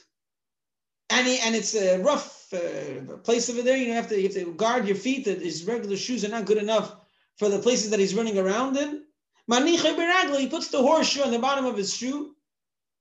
and 1.11 1.27
he, 1.27 1.39
and 1.41 1.57
it's 1.57 1.75
a 1.75 1.99
rough 1.99 2.55
uh, 2.55 3.17
place 3.25 3.51
over 3.51 3.63
there. 3.63 3.77
You 3.77 3.93
have 3.95 4.09
to 4.09 4.17
you 4.17 4.29
have 4.29 4.35
to 4.35 4.55
guard 4.55 4.87
your 4.87 4.97
feet. 4.97 5.25
That 5.25 5.43
his 5.43 5.65
regular 5.65 5.97
shoes 5.97 6.25
are 6.25 6.29
not 6.29 6.45
good 6.45 6.59
enough 6.59 6.95
for 7.37 7.49
the 7.49 7.59
places 7.59 7.91
that 7.91 7.99
he's 7.99 8.15
running 8.15 8.39
around 8.39 8.77
in. 8.77 9.03
He 9.49 10.49
puts 10.49 10.69
the 10.69 10.83
horseshoe 10.83 11.23
on 11.23 11.31
the 11.31 11.39
bottom 11.39 11.65
of 11.65 11.77
his 11.77 11.95
shoe, 11.95 12.35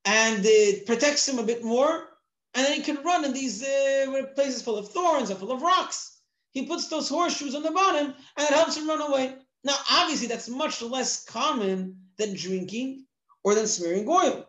and 0.05 0.41
it 0.45 0.85
protects 0.85 1.27
him 1.27 1.39
a 1.39 1.43
bit 1.43 1.63
more. 1.63 2.09
And 2.55 2.65
then 2.65 2.73
he 2.73 2.81
can 2.81 3.03
run 3.03 3.25
in 3.25 3.33
these 3.33 3.63
uh, 3.63 4.23
places 4.35 4.61
full 4.61 4.77
of 4.77 4.89
thorns 4.89 5.29
and 5.29 5.39
full 5.39 5.51
of 5.51 5.61
rocks. 5.61 6.19
He 6.51 6.67
puts 6.67 6.87
those 6.87 7.09
horseshoes 7.09 7.55
on 7.55 7.63
the 7.63 7.71
bottom, 7.71 8.13
and 8.37 8.47
it 8.47 8.53
helps 8.53 8.77
him 8.77 8.87
run 8.87 9.01
away. 9.01 9.35
Now, 9.63 9.75
obviously, 9.89 10.27
that's 10.27 10.49
much 10.49 10.81
less 10.81 11.23
common 11.23 11.97
than 12.17 12.35
drinking 12.35 13.05
or 13.43 13.55
than 13.55 13.65
smearing 13.65 14.07
oil. 14.07 14.45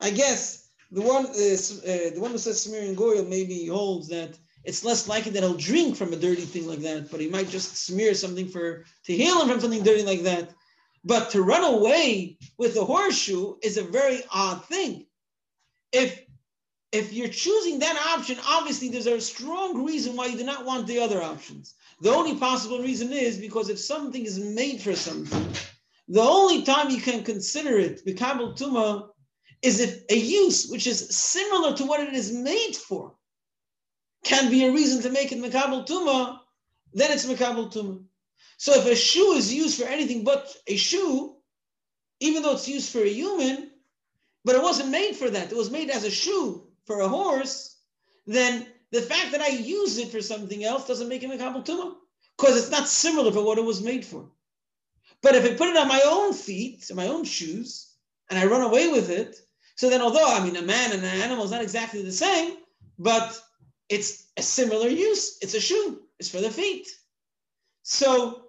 I 0.00 0.10
guess 0.10 0.68
the 0.90 1.00
one 1.00 1.26
uh, 1.26 1.30
uh, 1.30 2.10
the 2.14 2.20
one 2.20 2.32
who 2.32 2.38
says 2.38 2.60
smearing 2.60 2.96
oil 2.98 3.24
maybe 3.24 3.66
holds 3.66 4.08
that 4.08 4.36
it's 4.64 4.84
less 4.84 5.08
likely 5.08 5.30
that 5.32 5.42
he'll 5.42 5.54
drink 5.54 5.96
from 5.96 6.12
a 6.12 6.16
dirty 6.16 6.42
thing 6.42 6.66
like 6.66 6.80
that, 6.80 7.10
but 7.10 7.20
he 7.20 7.28
might 7.28 7.48
just 7.48 7.76
smear 7.76 8.14
something 8.14 8.48
for 8.48 8.84
to 9.04 9.12
heal 9.12 9.40
him 9.40 9.48
from 9.48 9.60
something 9.60 9.82
dirty 9.82 10.02
like 10.02 10.22
that. 10.22 10.50
But 11.04 11.30
to 11.30 11.42
run 11.42 11.64
away 11.64 12.38
with 12.58 12.76
a 12.76 12.84
horseshoe 12.84 13.56
is 13.62 13.76
a 13.76 13.82
very 13.82 14.22
odd 14.30 14.64
thing. 14.66 15.06
If 15.92 16.24
if 16.92 17.12
you're 17.12 17.28
choosing 17.28 17.78
that 17.78 17.96
option, 18.14 18.36
obviously 18.46 18.90
there's 18.90 19.06
a 19.06 19.18
strong 19.20 19.82
reason 19.82 20.14
why 20.14 20.26
you 20.26 20.36
do 20.36 20.44
not 20.44 20.66
want 20.66 20.86
the 20.86 20.98
other 20.98 21.22
options. 21.22 21.74
The 22.02 22.10
only 22.10 22.36
possible 22.36 22.80
reason 22.80 23.12
is 23.12 23.38
because 23.38 23.70
if 23.70 23.78
something 23.78 24.24
is 24.26 24.38
made 24.38 24.82
for 24.82 24.94
something, 24.94 25.46
the 26.08 26.20
only 26.20 26.62
time 26.64 26.90
you 26.90 27.00
can 27.00 27.24
consider 27.24 27.78
it, 27.78 28.04
Bikabal 28.04 28.58
Tuma, 28.58 29.08
is 29.62 29.80
if 29.80 30.02
a 30.10 30.16
use 30.16 30.68
which 30.68 30.86
is 30.86 31.08
similar 31.16 31.74
to 31.76 31.86
what 31.86 32.00
it 32.00 32.12
is 32.12 32.30
made 32.32 32.74
for 32.76 33.14
can 34.24 34.50
be 34.50 34.64
a 34.64 34.72
reason 34.72 35.02
to 35.02 35.10
make 35.10 35.32
it 35.32 35.38
Mekabal 35.38 35.86
Tuma, 35.86 36.40
then 36.92 37.10
it's 37.10 37.26
Mekabal 37.26 37.72
Tuma. 37.72 38.02
So 38.62 38.74
if 38.74 38.86
a 38.86 38.94
shoe 38.94 39.32
is 39.32 39.52
used 39.52 39.76
for 39.76 39.88
anything 39.88 40.22
but 40.22 40.54
a 40.68 40.76
shoe, 40.76 41.34
even 42.20 42.44
though 42.44 42.52
it's 42.52 42.68
used 42.68 42.92
for 42.92 43.00
a 43.00 43.08
human, 43.08 43.72
but 44.44 44.54
it 44.54 44.62
wasn't 44.62 44.90
made 44.90 45.16
for 45.16 45.28
that, 45.28 45.50
it 45.50 45.56
was 45.56 45.72
made 45.72 45.90
as 45.90 46.04
a 46.04 46.10
shoe 46.12 46.68
for 46.86 47.00
a 47.00 47.08
horse, 47.08 47.76
then 48.24 48.64
the 48.92 49.02
fact 49.02 49.32
that 49.32 49.40
I 49.40 49.48
use 49.48 49.98
it 49.98 50.12
for 50.12 50.22
something 50.22 50.62
else 50.62 50.86
doesn't 50.86 51.08
make 51.08 51.24
it 51.24 51.28
Mekabal 51.28 51.66
Tuma, 51.66 51.96
because 52.36 52.56
it's 52.56 52.70
not 52.70 52.86
similar 52.86 53.32
for 53.32 53.42
what 53.42 53.58
it 53.58 53.64
was 53.64 53.82
made 53.82 54.04
for. 54.04 54.30
But 55.22 55.34
if 55.34 55.44
I 55.44 55.56
put 55.56 55.70
it 55.70 55.76
on 55.76 55.88
my 55.88 56.02
own 56.04 56.32
feet, 56.32 56.88
my 56.94 57.08
own 57.08 57.24
shoes, 57.24 57.96
and 58.30 58.38
I 58.38 58.46
run 58.46 58.60
away 58.60 58.90
with 58.90 59.10
it, 59.10 59.40
so 59.74 59.90
then, 59.90 60.02
although 60.02 60.32
I 60.32 60.38
mean 60.44 60.54
a 60.54 60.62
man 60.62 60.92
and 60.92 61.02
an 61.02 61.20
animal 61.20 61.44
is 61.44 61.50
not 61.50 61.62
exactly 61.62 62.04
the 62.04 62.12
same, 62.12 62.58
but 62.96 63.36
it's 63.88 64.28
a 64.36 64.42
similar 64.42 64.86
use. 64.86 65.38
It's 65.42 65.54
a 65.54 65.60
shoe. 65.60 66.02
It's 66.20 66.28
for 66.28 66.40
the 66.40 66.48
feet. 66.48 66.86
So 67.82 68.41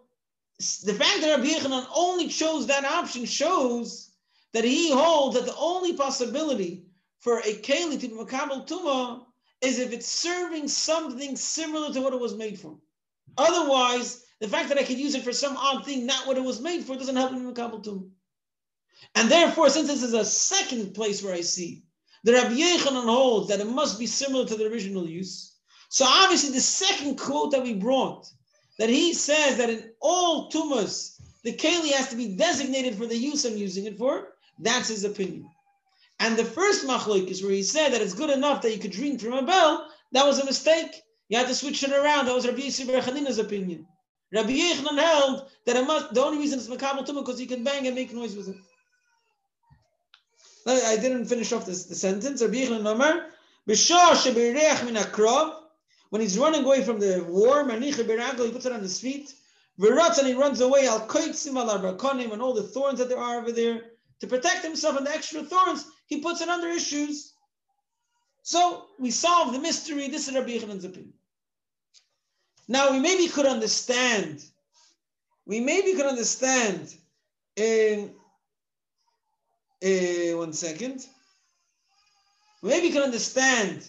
the 0.60 0.94
fact 0.94 1.22
that 1.22 1.36
Rabbi 1.38 1.50
Yochanan 1.50 1.88
only 1.96 2.28
chose 2.28 2.68
that 2.68 2.86
option 2.86 3.26
shows 3.26 4.12
that 4.54 4.64
he 4.64 4.92
holds 4.92 5.36
that 5.36 5.46
the 5.46 5.56
only 5.56 5.94
possibility 5.94 6.86
for 7.20 7.40
a 7.40 7.54
keli 7.62 8.00
to 8.00 8.08
be 8.08 8.14
makabel 8.14 8.68
tuma 8.68 9.26
is 9.62 9.80
if 9.80 9.94
it's 9.94 10.08
serving 10.08 10.68
something 10.68 11.36
similar 11.36 11.92
to 11.94 12.02
what 12.02 12.14
it 12.14 12.20
was 12.20 12.36
made 12.36 12.60
for. 12.60 12.78
Otherwise, 13.38 14.26
the 14.42 14.48
fact 14.48 14.70
that 14.70 14.78
I 14.78 14.84
could 14.84 15.00
use 15.00 15.16
it 15.16 15.24
for 15.24 15.32
some 15.32 15.58
odd 15.58 15.86
thing, 15.86 16.06
not 16.06 16.28
what 16.28 16.38
it 16.38 16.44
was 16.44 16.62
made 16.62 16.84
for, 16.84 16.96
doesn't 16.96 17.16
help 17.16 17.32
me 17.32 17.40
makabel 17.40 17.84
tuma. 17.84 18.10
And 19.16 19.30
therefore, 19.30 19.70
since 19.70 19.88
this 19.88 20.04
is 20.04 20.14
a 20.14 20.26
second 20.26 20.94
place 20.94 21.24
where 21.24 21.34
I 21.34 21.42
see 21.42 21.84
the 22.24 22.34
Rabbi 22.34 22.54
Yochanan 22.54 23.06
holds 23.06 23.50
that 23.50 23.60
it 23.60 23.68
must 23.68 24.00
be 24.00 24.08
similar 24.08 24.46
to 24.46 24.56
the 24.56 24.68
original 24.68 25.08
use. 25.08 25.58
So 25.90 26.06
obviously, 26.08 26.52
the 26.52 26.62
second 26.62 27.18
quote 27.18 27.52
that 27.52 27.64
we 27.64 27.74
brought, 27.74 28.28
that 28.80 28.90
he 28.90 29.14
says 29.14 29.58
that 29.58 29.70
in 29.70 29.92
all 30.00 30.50
tumas, 30.52 31.20
the 31.44 31.54
keli 31.54 31.92
has 31.92 32.10
to 32.10 32.16
be 32.16 32.36
designated 32.36 32.96
for 32.96 33.06
the 33.06 33.18
use 33.18 33.46
I'm 33.46 33.58
using 33.58 33.86
it 33.86 33.98
for, 33.98 34.30
that's 34.60 34.90
his 34.90 35.04
opinion. 35.04 35.50
And 36.20 36.38
the 36.38 36.46
first 36.46 36.86
machloik 36.86 37.28
is 37.28 37.44
where 37.44 37.52
he 37.52 37.64
said 37.64 37.90
that 37.90 38.02
it's 38.02 38.14
good 38.14 38.30
enough 38.30 38.62
that 38.62 38.72
you 38.74 38.80
could 38.80 38.92
drink 38.92 39.20
from 39.22 39.34
a 39.34 39.44
bell, 39.44 39.90
that 40.14 40.26
was 40.26 40.40
a 40.40 40.46
mistake. 40.46 41.02
You 41.28 41.38
had 41.38 41.48
to 41.48 41.56
switch 41.56 41.84
it 41.84 41.92
around. 41.92 42.28
That 42.28 42.36
was 42.36 42.46
Rabbi 42.46 42.62
Yisrael 42.62 43.02
Chanina's 43.02 43.40
opinion. 43.40 43.88
Rabbi 44.32 44.50
Yochanan 44.50 45.00
held 45.00 45.50
that 45.66 45.86
must, 45.86 46.14
the 46.14 46.24
only 46.24 46.38
reason 46.38 46.60
it's 46.60 46.68
makabel 46.68 47.06
tumah 47.06 47.26
because 47.26 47.42
you 47.42 47.48
can 47.48 47.64
bang 47.64 47.88
and 47.88 47.96
make 47.96 48.14
noise 48.14 48.36
with 48.36 48.50
it. 48.50 48.56
I 50.66 50.96
didn't 50.96 51.26
finish 51.26 51.52
off 51.52 51.66
this 51.66 51.86
the 51.86 51.96
sentence. 51.96 52.42
Rabbi 52.42 52.56
Yechon 52.56 52.86
Omer, 52.86 53.28
when 56.14 56.22
he's 56.22 56.38
running 56.38 56.64
away 56.64 56.84
from 56.84 57.00
the 57.00 57.26
war, 57.28 57.68
and 57.68 57.84
he 57.84 57.92
puts 57.92 58.66
it 58.68 58.72
on 58.72 58.82
his 58.82 59.00
feet. 59.00 59.34
and 59.80 60.28
he 60.28 60.36
runs 60.36 60.62
away 60.62 60.86
al 60.86 61.00
and 61.10 62.40
all 62.40 62.54
the 62.54 62.62
thorns 62.62 63.00
that 63.00 63.10
there 63.10 63.18
are 63.18 63.40
over 63.40 63.52
there. 63.52 63.82
To 64.20 64.28
protect 64.28 64.64
himself 64.64 64.96
and 64.96 65.08
the 65.08 65.10
extra 65.10 65.42
thorns, 65.42 65.88
he 66.06 66.22
puts 66.22 66.40
it 66.42 66.50
under 66.50 66.70
his 66.70 66.86
shoes. 66.86 67.34
So 68.44 68.86
we 69.00 69.10
solve 69.10 69.54
the 69.54 69.60
mystery. 69.60 70.08
This 70.08 70.28
is 70.28 70.36
Rabbi 70.36 70.52
Yochanan's 70.52 70.86
opinion. 70.86 71.14
Now 72.68 72.92
we 72.92 73.00
maybe 73.00 73.28
could 73.28 73.48
understand. 73.48 74.44
We 75.48 75.62
maybe 75.62 75.96
could 75.96 76.06
understand 76.06 76.94
in 77.56 78.14
uh, 79.84 80.38
one 80.38 80.54
second. 80.54 81.08
Maybe 82.62 82.90
you 82.90 82.94
can 82.94 83.02
understand 83.02 83.84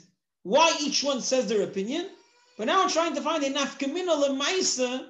why 0.44 0.76
each 0.80 1.02
one 1.02 1.20
says 1.20 1.48
their 1.48 1.62
opinion, 1.62 2.08
but 2.56 2.68
now 2.68 2.82
I'm 2.82 2.90
trying 2.90 3.16
to 3.16 3.20
find 3.20 3.42
a 3.42 3.50
nafkamina 3.50 4.28
lemaisa 4.28 5.08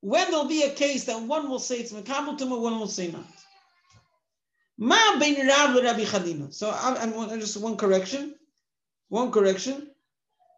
when 0.00 0.30
there'll 0.30 0.44
be 0.44 0.64
a 0.64 0.70
case 0.70 1.04
that 1.04 1.22
one 1.22 1.48
will 1.48 1.58
say 1.58 1.78
it's 1.78 1.92
makabel 1.92 2.38
tumah, 2.38 2.60
one 2.60 2.78
will 2.78 2.86
say 2.86 3.10
not. 3.10 3.24
Ma 4.76 5.18
bein 5.18 5.46
Rav 5.46 5.74
Rabbi 5.82 6.04
Chanina. 6.04 6.52
So 6.52 6.70
I'm, 6.70 7.14
I'm 7.18 7.40
just 7.40 7.56
one 7.56 7.76
correction, 7.78 8.34
one 9.08 9.30
correction. 9.32 9.88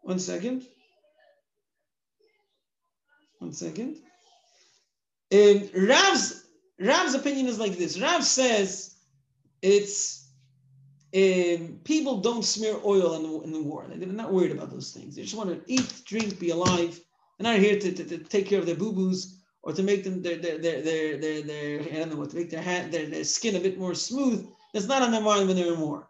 One 0.06 0.20
second. 0.20 0.64
One 3.40 3.52
second. 3.52 3.96
Um, 5.35 5.68
Rav's 5.75 6.44
Rav's 6.78 7.14
opinion 7.14 7.46
is 7.46 7.58
like 7.58 7.76
this. 7.76 8.00
Rav 8.00 8.23
says 8.23 8.94
it's 9.62 10.25
um, 11.16 11.80
people 11.85 12.18
don't 12.18 12.44
smear 12.44 12.76
oil 12.85 13.14
in 13.14 13.23
the, 13.23 13.40
in 13.40 13.52
the 13.52 13.62
war. 13.62 13.87
They're 13.88 14.06
not 14.06 14.32
worried 14.32 14.52
about 14.52 14.70
those 14.70 14.92
things. 14.92 15.16
They 15.16 15.23
just 15.23 15.35
want 15.35 15.49
to 15.49 15.73
eat, 15.73 16.02
drink, 16.04 16.38
be 16.38 16.50
alive. 16.50 17.00
They're 17.38 17.50
not 17.50 17.61
here 17.61 17.78
to, 17.78 17.92
to, 17.92 18.04
to 18.04 18.18
take 18.18 18.46
care 18.46 18.58
of 18.58 18.66
their 18.66 18.75
boo-boos 18.75 19.40
or 19.62 19.73
to 19.73 19.82
make 19.82 20.04
them 20.04 20.23
their 20.23 20.37
their 20.37 20.58
their 20.58 20.82
their 20.82 21.16
their, 21.16 21.42
their 21.42 21.80
I 21.80 21.99
don't 21.99 22.11
know 22.11 22.16
what 22.16 22.30
to 22.30 22.37
make 22.37 22.50
their 22.50 22.62
hand 22.62 22.92
their, 22.92 23.06
their 23.06 23.25
skin 23.25 23.56
a 23.56 23.61
bit 23.61 23.78
more 23.78 23.94
smooth. 23.94 24.46
That's 24.73 24.87
not 24.87 25.02
on 25.02 25.11
their 25.11 25.23
mind 25.23 25.49
when 25.49 25.56
they're 25.56 25.73
in 25.73 25.80
war. 25.80 26.08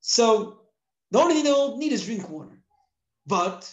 So 0.00 0.62
the 1.10 1.20
only 1.20 1.34
thing 1.34 1.44
they'll 1.44 1.76
need 1.76 1.92
is 1.92 2.04
drink 2.04 2.28
water. 2.28 2.58
But 3.26 3.72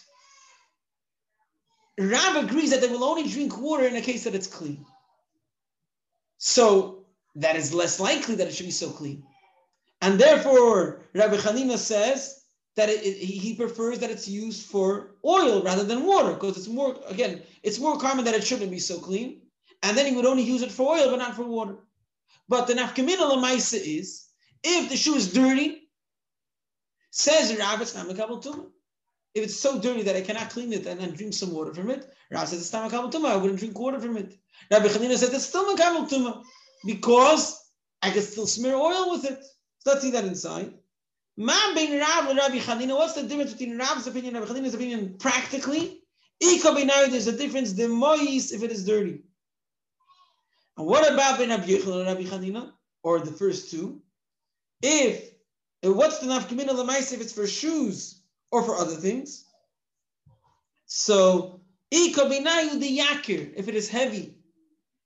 Rav 1.97 2.43
agrees 2.43 2.69
that 2.69 2.81
they 2.81 2.87
will 2.87 3.03
only 3.03 3.27
drink 3.27 3.59
water 3.59 3.85
in 3.85 3.95
a 3.95 4.01
case 4.01 4.23
that 4.25 4.35
it's 4.35 4.47
clean. 4.47 4.85
So 6.37 7.05
that 7.35 7.55
is 7.55 7.73
less 7.73 7.99
likely 7.99 8.35
that 8.35 8.47
it 8.47 8.53
should 8.53 8.67
be 8.67 8.71
so 8.71 8.89
clean. 8.89 9.23
And 10.01 10.19
therefore, 10.19 11.01
Rabbi 11.13 11.35
Hanina 11.37 11.77
says 11.77 12.43
that 12.75 12.89
it, 12.89 13.05
it, 13.05 13.15
he 13.17 13.55
prefers 13.55 13.99
that 13.99 14.09
it's 14.09 14.27
used 14.27 14.65
for 14.65 15.15
oil 15.25 15.61
rather 15.63 15.83
than 15.83 16.05
water 16.05 16.33
because 16.33 16.57
it's 16.57 16.67
more, 16.67 16.95
again, 17.07 17.41
it's 17.63 17.79
more 17.79 17.97
common 17.97 18.25
that 18.25 18.35
it 18.35 18.43
shouldn't 18.43 18.71
be 18.71 18.79
so 18.79 18.99
clean. 18.99 19.41
And 19.83 19.97
then 19.97 20.05
he 20.05 20.15
would 20.15 20.25
only 20.25 20.43
use 20.43 20.61
it 20.61 20.71
for 20.71 20.95
oil, 20.97 21.09
but 21.09 21.17
not 21.17 21.35
for 21.35 21.43
water. 21.43 21.75
But 22.47 22.67
the 22.67 22.73
nafkamina 22.73 23.17
lamaisa 23.17 23.79
is 23.81 24.27
if 24.63 24.89
the 24.89 24.97
shoe 24.97 25.15
is 25.15 25.33
dirty, 25.33 25.89
says 27.11 27.55
Rav, 27.57 27.81
it's 27.81 27.95
not 27.95 28.07
mekabel 28.07 28.43
tumah. 28.43 28.67
If 29.35 29.43
it's 29.43 29.59
so 29.59 29.79
dirty 29.79 30.01
that 30.03 30.15
I 30.15 30.21
cannot 30.21 30.49
clean 30.49 30.73
it 30.73 30.85
and 30.85 30.99
then 30.99 31.11
drink 31.11 31.33
some 31.33 31.51
water 31.51 31.73
from 31.73 31.89
it, 31.91 32.09
Rav 32.31 32.47
says 32.47 32.61
it's 32.61 32.73
not 32.73 32.89
mekabel 32.89 33.11
tumah. 33.11 33.31
I 33.31 33.37
wouldn't 33.37 33.59
drink 33.59 33.77
water 33.77 33.99
from 33.99 34.17
it. 34.17 34.35
Rabbi 34.71 34.87
Chanina 34.87 35.17
says 35.17 35.33
it's 35.33 35.45
still 35.45 35.75
mekabel 35.75 36.09
tumah 36.09 36.43
because 36.85 37.71
I 38.01 38.11
can 38.11 38.21
still 38.21 38.47
smear 38.47 38.75
oil 38.75 39.11
with 39.11 39.25
it. 39.25 39.43
So 39.79 39.91
let's 39.91 40.01
see 40.01 40.11
that 40.11 40.25
inside. 40.25 40.73
Ma 41.37 41.53
ben 41.73 41.99
Rav 41.99 42.35
Rabbi 42.35 42.59
Chanina. 42.59 42.97
What's 42.97 43.13
the 43.13 43.23
difference 43.23 43.53
between 43.53 43.77
Rav's 43.77 44.07
opinion 44.07 44.35
and 44.35 44.45
Rabbi 44.45 44.59
Chanina's 44.59 44.73
opinion 44.73 45.15
practically? 45.19 46.01
There's 46.41 47.27
a 47.27 47.37
difference. 47.37 47.73
The 47.73 47.87
mois 47.87 48.51
if 48.51 48.63
it 48.63 48.71
is 48.71 48.85
dirty. 48.85 49.23
And 50.77 50.87
what 50.87 51.11
about 51.11 51.37
ben 51.39 51.49
Rabbi 51.49 51.65
Yechon 51.65 51.97
and 51.99 52.07
Rabbi 52.07 52.23
Chanina, 52.23 52.71
or 53.03 53.19
the 53.19 53.31
first 53.31 53.71
two? 53.71 54.01
If 54.81 55.31
what's 55.83 56.19
the 56.19 56.27
nafkamina 56.27 56.69
lemais 56.69 57.13
if 57.13 57.21
it's 57.21 57.33
for 57.33 57.47
shoes 57.47 58.21
or 58.51 58.63
for 58.63 58.75
other 58.75 58.95
things? 58.95 59.45
So 60.85 61.61
if 61.91 62.17
it 63.67 63.75
is 63.75 63.89
heavy. 63.89 64.38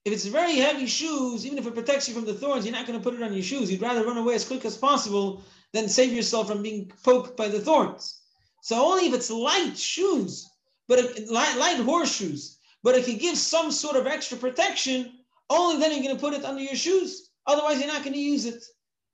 If 0.05 0.11
it's 0.11 0.25
very 0.25 0.57
heavy 0.57 0.85
shoes, 0.85 1.45
even 1.45 1.57
if 1.57 1.65
it 1.65 1.73
protects 1.73 2.07
you 2.07 2.13
from 2.13 2.25
the 2.25 2.33
thorns, 2.33 2.65
you're 2.65 2.75
not 2.75 2.85
going 2.85 2.99
to 2.99 3.03
put 3.03 3.13
it 3.13 3.23
on 3.23 3.33
your 3.33 3.43
shoes. 3.43 3.71
You'd 3.71 3.81
rather 3.81 4.05
run 4.05 4.17
away 4.17 4.35
as 4.35 4.45
quick 4.45 4.65
as 4.65 4.77
possible 4.77 5.43
than 5.71 5.87
save 5.87 6.11
yourself 6.11 6.47
from 6.47 6.61
being 6.61 6.91
poked 7.03 7.37
by 7.37 7.47
the 7.47 7.59
thorns. 7.59 8.19
So 8.61 8.75
only 8.75 9.07
if 9.07 9.13
it's 9.13 9.29
light 9.29 9.77
shoes, 9.77 10.49
but 10.87 10.99
if, 10.99 11.31
light, 11.31 11.57
light 11.57 11.79
horseshoes, 11.79 12.57
but 12.83 12.95
if 12.95 13.07
you 13.07 13.17
give 13.17 13.37
some 13.37 13.71
sort 13.71 13.95
of 13.95 14.05
extra 14.05 14.37
protection, 14.37 15.19
only 15.49 15.79
then 15.79 15.91
you're 15.91 16.03
going 16.03 16.15
to 16.15 16.21
put 16.21 16.33
it 16.33 16.45
under 16.45 16.61
your 16.61 16.75
shoes. 16.75 17.29
Otherwise, 17.47 17.79
you're 17.79 17.87
not 17.87 18.03
going 18.03 18.13
to 18.13 18.19
use 18.19 18.45
it. 18.45 18.63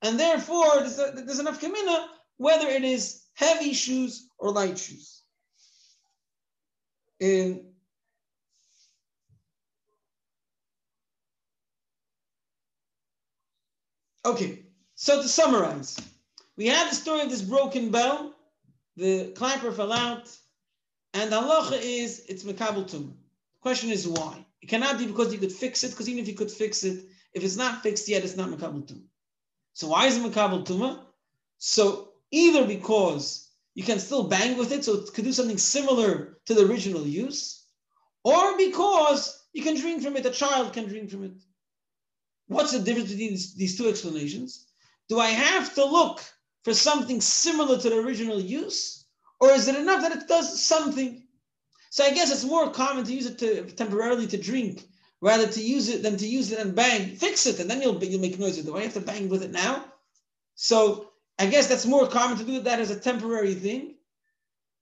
And 0.02 0.18
therefore, 0.18 0.80
there's, 0.80 0.98
a, 0.98 1.12
there's 1.24 1.38
enough 1.38 1.60
kamina 1.60 2.06
whether 2.38 2.68
it 2.68 2.84
is 2.84 3.22
heavy 3.34 3.74
shoes 3.74 4.28
or 4.38 4.50
light 4.50 4.78
shoes. 4.78 5.22
In 7.20 7.69
Okay, 14.24 14.64
so 14.96 15.22
to 15.22 15.28
summarize, 15.28 15.98
we 16.56 16.66
had 16.66 16.90
the 16.90 16.94
story 16.94 17.22
of 17.22 17.30
this 17.30 17.40
broken 17.40 17.90
bell. 17.90 18.34
The 18.96 19.32
clapper 19.34 19.72
fell 19.72 19.92
out, 19.92 20.28
and 21.14 21.30
halacha 21.30 21.80
is 21.80 22.26
it's 22.28 22.44
mekabel 22.44 22.86
tum. 22.86 23.16
Question 23.62 23.90
is 23.90 24.06
why? 24.06 24.44
It 24.60 24.68
cannot 24.68 24.98
be 24.98 25.06
because 25.06 25.32
you 25.32 25.38
could 25.38 25.52
fix 25.52 25.84
it, 25.84 25.92
because 25.92 26.08
even 26.08 26.22
if 26.22 26.28
you 26.28 26.34
could 26.34 26.50
fix 26.50 26.84
it, 26.84 27.06
if 27.32 27.42
it's 27.42 27.56
not 27.56 27.82
fixed 27.82 28.08
yet, 28.08 28.24
it's 28.24 28.36
not 28.36 28.50
mekabel 28.50 28.86
tum. 28.86 29.04
So 29.72 29.88
why 29.88 30.06
is 30.06 30.18
it 30.18 30.22
mekabel 30.22 30.66
tuma? 30.66 31.00
So 31.56 32.10
either 32.30 32.66
because 32.66 33.48
you 33.74 33.84
can 33.84 33.98
still 33.98 34.24
bang 34.24 34.58
with 34.58 34.72
it, 34.72 34.84
so 34.84 34.96
it 34.96 35.14
could 35.14 35.24
do 35.24 35.32
something 35.32 35.56
similar 35.56 36.38
to 36.44 36.54
the 36.54 36.66
original 36.66 37.06
use, 37.06 37.64
or 38.22 38.58
because 38.58 39.46
you 39.54 39.62
can 39.62 39.80
drink 39.80 40.02
from 40.02 40.16
it, 40.16 40.26
a 40.26 40.30
child 40.30 40.74
can 40.74 40.88
drink 40.88 41.10
from 41.10 41.24
it. 41.24 41.32
What's 42.50 42.72
the 42.72 42.80
difference 42.80 43.12
between 43.12 43.30
these 43.30 43.78
two 43.78 43.88
explanations? 43.88 44.66
Do 45.08 45.20
I 45.20 45.28
have 45.28 45.72
to 45.76 45.84
look 45.84 46.20
for 46.64 46.74
something 46.74 47.20
similar 47.20 47.78
to 47.78 47.88
the 47.88 48.00
original 48.00 48.40
use? 48.40 49.06
Or 49.38 49.52
is 49.52 49.68
it 49.68 49.76
enough 49.76 50.02
that 50.02 50.16
it 50.16 50.26
does 50.26 50.60
something? 50.60 51.22
So 51.90 52.02
I 52.02 52.10
guess 52.10 52.32
it's 52.32 52.44
more 52.44 52.68
common 52.68 53.04
to 53.04 53.14
use 53.14 53.26
it 53.26 53.38
to 53.38 53.70
temporarily 53.76 54.26
to 54.26 54.36
drink 54.36 54.82
rather 55.20 55.46
to 55.46 55.62
use 55.62 55.88
it 55.88 56.02
than 56.02 56.16
to 56.16 56.26
use 56.26 56.50
it 56.50 56.58
and 56.58 56.74
bang, 56.74 57.14
fix 57.14 57.46
it, 57.46 57.60
and 57.60 57.70
then 57.70 57.80
you'll, 57.82 58.02
you'll 58.02 58.20
make 58.20 58.36
noise 58.36 58.56
with 58.56 58.66
it. 58.66 58.70
Do 58.70 58.76
I 58.76 58.82
have 58.82 58.94
to 58.94 59.00
bang 59.00 59.28
with 59.28 59.44
it 59.44 59.52
now? 59.52 59.84
So 60.56 61.12
I 61.38 61.46
guess 61.46 61.68
that's 61.68 61.86
more 61.86 62.08
common 62.08 62.36
to 62.38 62.44
do 62.44 62.60
that 62.62 62.80
as 62.80 62.90
a 62.90 62.98
temporary 62.98 63.54
thing. 63.54 63.94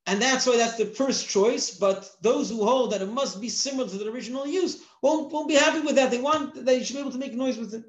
And 0.08 0.22
that's 0.22 0.46
why 0.46 0.56
that's 0.56 0.76
the 0.76 0.86
first 0.86 1.28
choice. 1.28 1.70
But 1.70 2.10
those 2.22 2.48
who 2.48 2.64
hold 2.64 2.92
that 2.92 3.02
it 3.02 3.12
must 3.12 3.42
be 3.42 3.50
similar 3.50 3.86
to 3.86 3.98
the 3.98 4.10
original 4.10 4.46
use 4.46 4.82
won't, 5.02 5.30
won't 5.30 5.48
be 5.48 5.54
happy 5.54 5.80
with 5.80 5.96
that. 5.96 6.10
They 6.10 6.18
want 6.18 6.64
they 6.64 6.82
should 6.82 6.94
be 6.96 7.00
able 7.00 7.12
to 7.12 7.18
make 7.18 7.34
noise 7.34 7.58
with 7.58 7.74
it. 7.74 7.84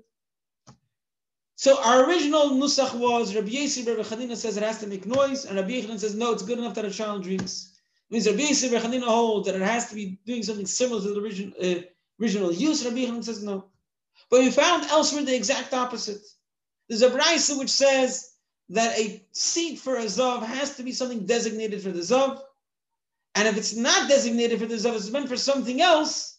So 1.56 1.82
our 1.82 2.06
original 2.06 2.50
nusach 2.52 2.94
was 2.94 3.34
Rabbi 3.34 3.50
Yisri, 3.50 3.88
Rabbi 3.88 4.02
Chanina 4.02 4.36
says 4.36 4.58
it 4.58 4.64
has 4.64 4.80
to 4.80 4.88
make 4.88 5.06
noise, 5.06 5.46
and 5.46 5.56
Rabbi 5.58 5.72
Yechon 5.72 6.00
says 6.00 6.16
no, 6.16 6.34
it's 6.34 6.44
good 6.44 6.58
enough 6.58 6.76
that 6.76 6.86
a 6.86 6.92
child 6.92 7.24
drinks. 7.24 7.74
It 8.10 8.14
means 8.14 8.28
Rabbi 8.28 8.44
Yisri, 8.44 8.74
Rabbi 8.74 8.86
Chanina 8.86 9.04
holds 9.04 9.48
that 9.48 9.56
it 9.56 9.62
has 9.62 9.90
to 9.90 9.96
be 9.96 10.20
doing 10.26 10.44
something 10.44 10.66
similar 10.66 11.02
to 11.02 11.14
the 11.14 11.22
original 11.22 11.54
uh, 11.62 11.82
original 12.22 12.52
use. 12.52 12.84
Rabbi 12.84 12.98
Yechon 12.98 13.24
says 13.24 13.42
no. 13.44 13.66
But 14.30 14.42
we 14.42 14.52
found 14.52 14.86
elsewhere 14.86 15.24
the 15.24 15.36
exact 15.36 15.74
opposite. 15.74 16.22
There's 16.90 17.02
a 17.02 17.10
brisa 17.10 17.58
which 17.58 17.70
says 17.70 18.34
that 18.70 18.98
a 18.98 19.24
seat 19.32 19.80
for 19.80 19.96
a 19.96 20.06
zav 20.06 20.44
has 20.44 20.76
to 20.76 20.84
be 20.84 20.92
something 20.92 21.26
designated 21.26 21.82
for 21.82 21.90
the 21.90 22.02
zav. 22.02 22.40
And 23.36 23.48
if 23.48 23.58
it's 23.58 23.76
not 23.76 24.10
designated 24.10 24.60
for 24.60 24.66
the 24.66 24.76
zav, 24.76 24.96
it's 24.96 25.10
meant 25.10 25.30
for 25.30 25.38
something 25.38 25.82
else, 25.82 26.38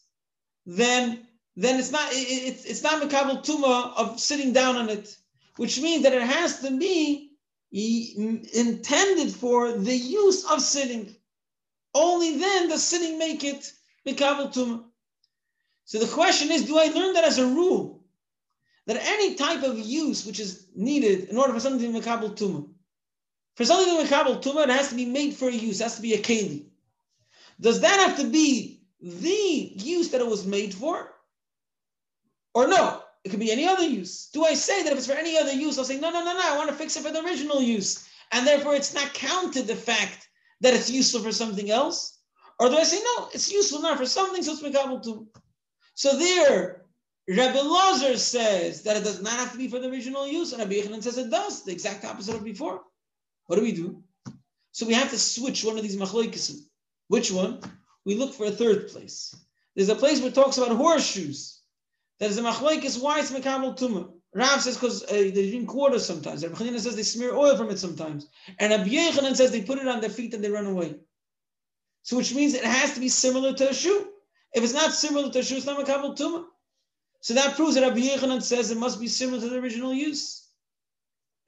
then 0.66 1.26
then 1.56 1.78
it's 1.78 1.90
not 1.90 2.12
it, 2.12 2.16
it, 2.16 2.64
it's 2.66 2.82
not 2.82 3.02
mekabel 3.02 3.44
tuma 3.44 3.92
of 3.96 4.20
sitting 4.20 4.52
down 4.52 4.76
on 4.76 4.88
it, 4.88 5.16
which 5.56 5.80
means 5.80 6.04
that 6.04 6.12
it 6.14 6.22
has 6.22 6.60
to 6.60 6.76
be 6.78 7.32
intended 7.72 9.34
for 9.34 9.72
the 9.72 9.96
use 9.96 10.44
of 10.44 10.60
sitting. 10.60 11.14
Only 11.94 12.38
then 12.38 12.68
does 12.68 12.84
sitting 12.84 13.18
make 13.18 13.42
it 13.42 13.72
mekabel 14.06 14.54
tuma. 14.54 14.84
So 15.84 15.98
the 15.98 16.12
question 16.12 16.52
is, 16.52 16.66
do 16.66 16.78
I 16.78 16.86
learn 16.86 17.14
that 17.14 17.24
as 17.24 17.38
a 17.38 17.46
rule? 17.46 17.99
That 18.86 19.00
any 19.02 19.34
type 19.34 19.62
of 19.62 19.78
use 19.78 20.26
which 20.26 20.40
is 20.40 20.66
needed 20.74 21.28
in 21.28 21.36
order 21.36 21.52
for 21.52 21.60
something 21.60 21.80
to 21.80 22.00
be 22.00 22.04
Makabal 22.04 22.36
Tumah, 22.36 22.68
for 23.56 23.64
something 23.64 23.96
to 23.96 24.02
be 24.02 24.08
Makabal 24.08 24.42
Tumah, 24.42 24.64
it 24.64 24.70
has 24.70 24.88
to 24.88 24.94
be 24.94 25.06
made 25.06 25.34
for 25.34 25.48
a 25.48 25.52
use, 25.52 25.80
it 25.80 25.84
has 25.84 25.96
to 25.96 26.02
be 26.02 26.14
a 26.14 26.18
Keli. 26.18 26.64
Does 27.60 27.80
that 27.82 28.00
have 28.00 28.16
to 28.18 28.24
be 28.24 28.82
the 29.00 29.72
use 29.76 30.10
that 30.10 30.20
it 30.20 30.26
was 30.26 30.46
made 30.46 30.74
for? 30.74 31.12
Or 32.54 32.66
no, 32.66 33.02
it 33.24 33.28
could 33.28 33.40
be 33.40 33.52
any 33.52 33.66
other 33.66 33.84
use. 33.84 34.30
Do 34.32 34.44
I 34.44 34.54
say 34.54 34.82
that 34.82 34.92
if 34.92 34.98
it's 34.98 35.06
for 35.06 35.12
any 35.12 35.38
other 35.38 35.52
use, 35.52 35.78
I'll 35.78 35.84
say, 35.84 36.00
no, 36.00 36.10
no, 36.10 36.24
no, 36.24 36.32
no, 36.32 36.40
I 36.42 36.56
want 36.56 36.70
to 36.70 36.74
fix 36.74 36.96
it 36.96 37.02
for 37.02 37.12
the 37.12 37.24
original 37.24 37.62
use. 37.62 38.08
And 38.32 38.46
therefore 38.46 38.74
it's 38.74 38.94
not 38.94 39.12
counted 39.12 39.66
the 39.66 39.76
fact 39.76 40.28
that 40.60 40.74
it's 40.74 40.90
useful 40.90 41.20
for 41.20 41.32
something 41.32 41.70
else? 41.70 42.18
Or 42.58 42.68
do 42.68 42.76
I 42.76 42.84
say, 42.84 43.00
no, 43.16 43.28
it's 43.32 43.50
useful 43.50 43.82
now 43.82 43.96
for 43.96 44.06
something, 44.06 44.42
so 44.42 44.52
it's 44.52 44.62
Makabal 44.62 45.04
Tumah. 45.04 45.26
So 45.94 46.18
there, 46.18 46.79
Rabbi 47.36 47.60
Lazar 47.60 48.16
says 48.16 48.82
that 48.82 48.96
it 48.96 49.04
does 49.04 49.22
not 49.22 49.34
have 49.34 49.52
to 49.52 49.58
be 49.58 49.68
for 49.68 49.78
the 49.78 49.88
original 49.88 50.26
use, 50.26 50.52
and 50.52 50.60
Rabbi 50.60 50.74
Yochanan 50.74 51.02
says 51.02 51.16
it 51.16 51.30
does, 51.30 51.64
the 51.64 51.70
exact 51.70 52.04
opposite 52.04 52.34
of 52.34 52.44
before. 52.44 52.80
What 53.46 53.56
do 53.56 53.62
we 53.62 53.70
do? 53.72 54.02
So 54.72 54.84
we 54.86 54.94
have 54.94 55.10
to 55.10 55.18
switch 55.18 55.64
one 55.64 55.76
of 55.76 55.82
these 55.82 55.96
machloikisim. 55.96 56.58
Which 57.06 57.30
one? 57.30 57.60
We 58.04 58.16
look 58.16 58.34
for 58.34 58.46
a 58.46 58.50
third 58.50 58.88
place. 58.88 59.34
There's 59.76 59.88
a 59.88 59.94
place 59.94 60.18
where 60.18 60.30
it 60.30 60.34
talks 60.34 60.58
about 60.58 60.76
horseshoes. 60.76 61.60
That 62.18 62.30
is 62.30 62.38
a 62.38 62.42
machloikis, 62.42 63.00
why 63.00 63.20
it's 63.20 63.30
mekabel 63.30 63.78
tumah. 63.78 64.10
Rav 64.34 64.60
says 64.60 64.76
because 64.76 65.04
uh, 65.04 65.12
they 65.12 65.50
drink 65.50 65.72
water 65.72 65.98
sometimes. 65.98 66.44
Rabbi 66.44 66.56
Chanina 66.56 66.80
says 66.80 66.96
they 66.96 67.02
smear 67.02 67.34
oil 67.34 67.56
from 67.56 67.70
it 67.70 67.78
sometimes. 67.78 68.28
And 68.58 68.72
Rabbi 68.72 68.90
Yochanan 68.90 69.36
says 69.36 69.52
they 69.52 69.62
put 69.62 69.78
it 69.78 69.88
on 69.88 70.00
their 70.00 70.10
feet 70.10 70.34
and 70.34 70.42
they 70.42 70.50
run 70.50 70.66
away. 70.66 70.96
So 72.02 72.16
which 72.16 72.34
means 72.34 72.54
it 72.54 72.64
has 72.64 72.94
to 72.94 73.00
be 73.00 73.08
similar 73.08 73.52
to 73.54 73.70
a 73.70 73.74
shoe. 73.74 74.08
If 74.52 74.64
it's 74.64 74.72
not 74.72 74.92
similar 74.92 75.30
to 75.30 75.38
a 75.38 75.42
shoe, 75.44 75.56
it's 75.56 75.66
not 75.66 75.84
mekabel 75.84 76.16
tumah. 76.16 76.44
So 77.20 77.34
that 77.34 77.56
proves 77.56 77.74
that 77.74 77.82
Rabbi 77.82 78.00
Yochanan 78.00 78.42
says 78.42 78.70
it 78.70 78.78
must 78.78 78.98
be 78.98 79.08
similar 79.08 79.40
to 79.40 79.48
the 79.48 79.58
original 79.58 79.92
use. 79.92 80.48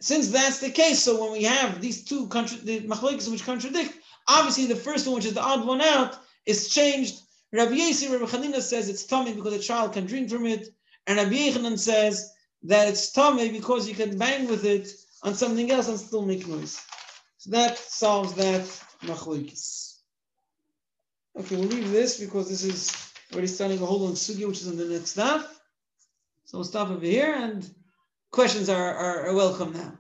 Since 0.01 0.29
that's 0.29 0.59
the 0.59 0.71
case, 0.71 1.03
so 1.03 1.21
when 1.21 1.33
we 1.33 1.45
have 1.45 1.81
these 1.81 2.05
two 2.05 2.27
contra- 2.27 2.59
the 2.59 2.81
which 2.81 3.45
contradict, 3.45 3.95
obviously 4.29 4.67
the 4.67 4.77
first 4.77 5.07
one, 5.07 5.15
which 5.15 5.25
is 5.25 5.35
the 5.35 5.43
odd 5.43 5.67
one 5.67 5.81
out, 5.81 6.19
is 6.45 6.69
changed. 6.69 7.21
Rabbi 7.53 7.73
Yisrael, 7.73 8.21
Rabbi 8.21 8.33
Chanina 8.33 8.61
says 8.61 8.89
it's 8.89 9.05
tummy 9.05 9.33
because 9.33 9.55
a 9.55 9.59
child 9.59 9.93
can 9.93 10.07
drink 10.07 10.29
from 10.29 10.47
it, 10.47 10.69
and 11.07 11.19
Rabbi 11.19 11.37
Yochanan 11.37 11.79
says 11.79 12.33
that 12.65 12.89
it's 12.89 13.13
tummy 13.13 13.51
because 13.51 13.89
you 13.89 13.95
can 13.95 14.19
bang 14.19 14.49
with 14.49 14.65
it 14.65 14.93
on 15.23 15.35
something 15.35 15.71
else 15.71 15.89
and 15.89 15.99
still 15.99 16.23
make 16.23 16.47
noise. 16.47 16.81
So 17.39 17.51
that 17.51 17.79
solves 17.79 18.35
that 18.35 18.63
machlokes. 19.03 19.99
Okay, 21.39 21.57
we'll 21.57 21.67
leave 21.67 21.91
this 21.91 22.21
because 22.21 22.49
this 22.49 22.63
is 22.63 23.13
already 23.33 23.47
starting 23.47 23.81
a 23.81 23.87
whole 23.87 24.01
long 24.01 24.13
sugi, 24.13 24.47
which 24.47 24.61
is 24.61 24.69
on 24.69 24.77
the 24.77 24.85
next 24.85 25.11
stuff. 25.11 25.62
So 26.53 26.59
we'll 26.59 26.65
stop 26.67 26.91
over 26.91 27.07
here, 27.07 27.33
and 27.35 27.67
questions 28.31 28.69
are, 28.69 28.95
are, 28.95 29.29
are 29.29 29.35
welcome 29.35 29.73
now. 29.73 29.99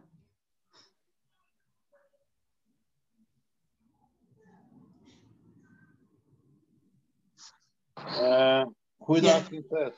Uh, 7.96 8.66
who 9.06 9.14
is 9.14 9.22
Yeah. 9.22 9.36
asking 9.36 9.64
first? 9.70 9.96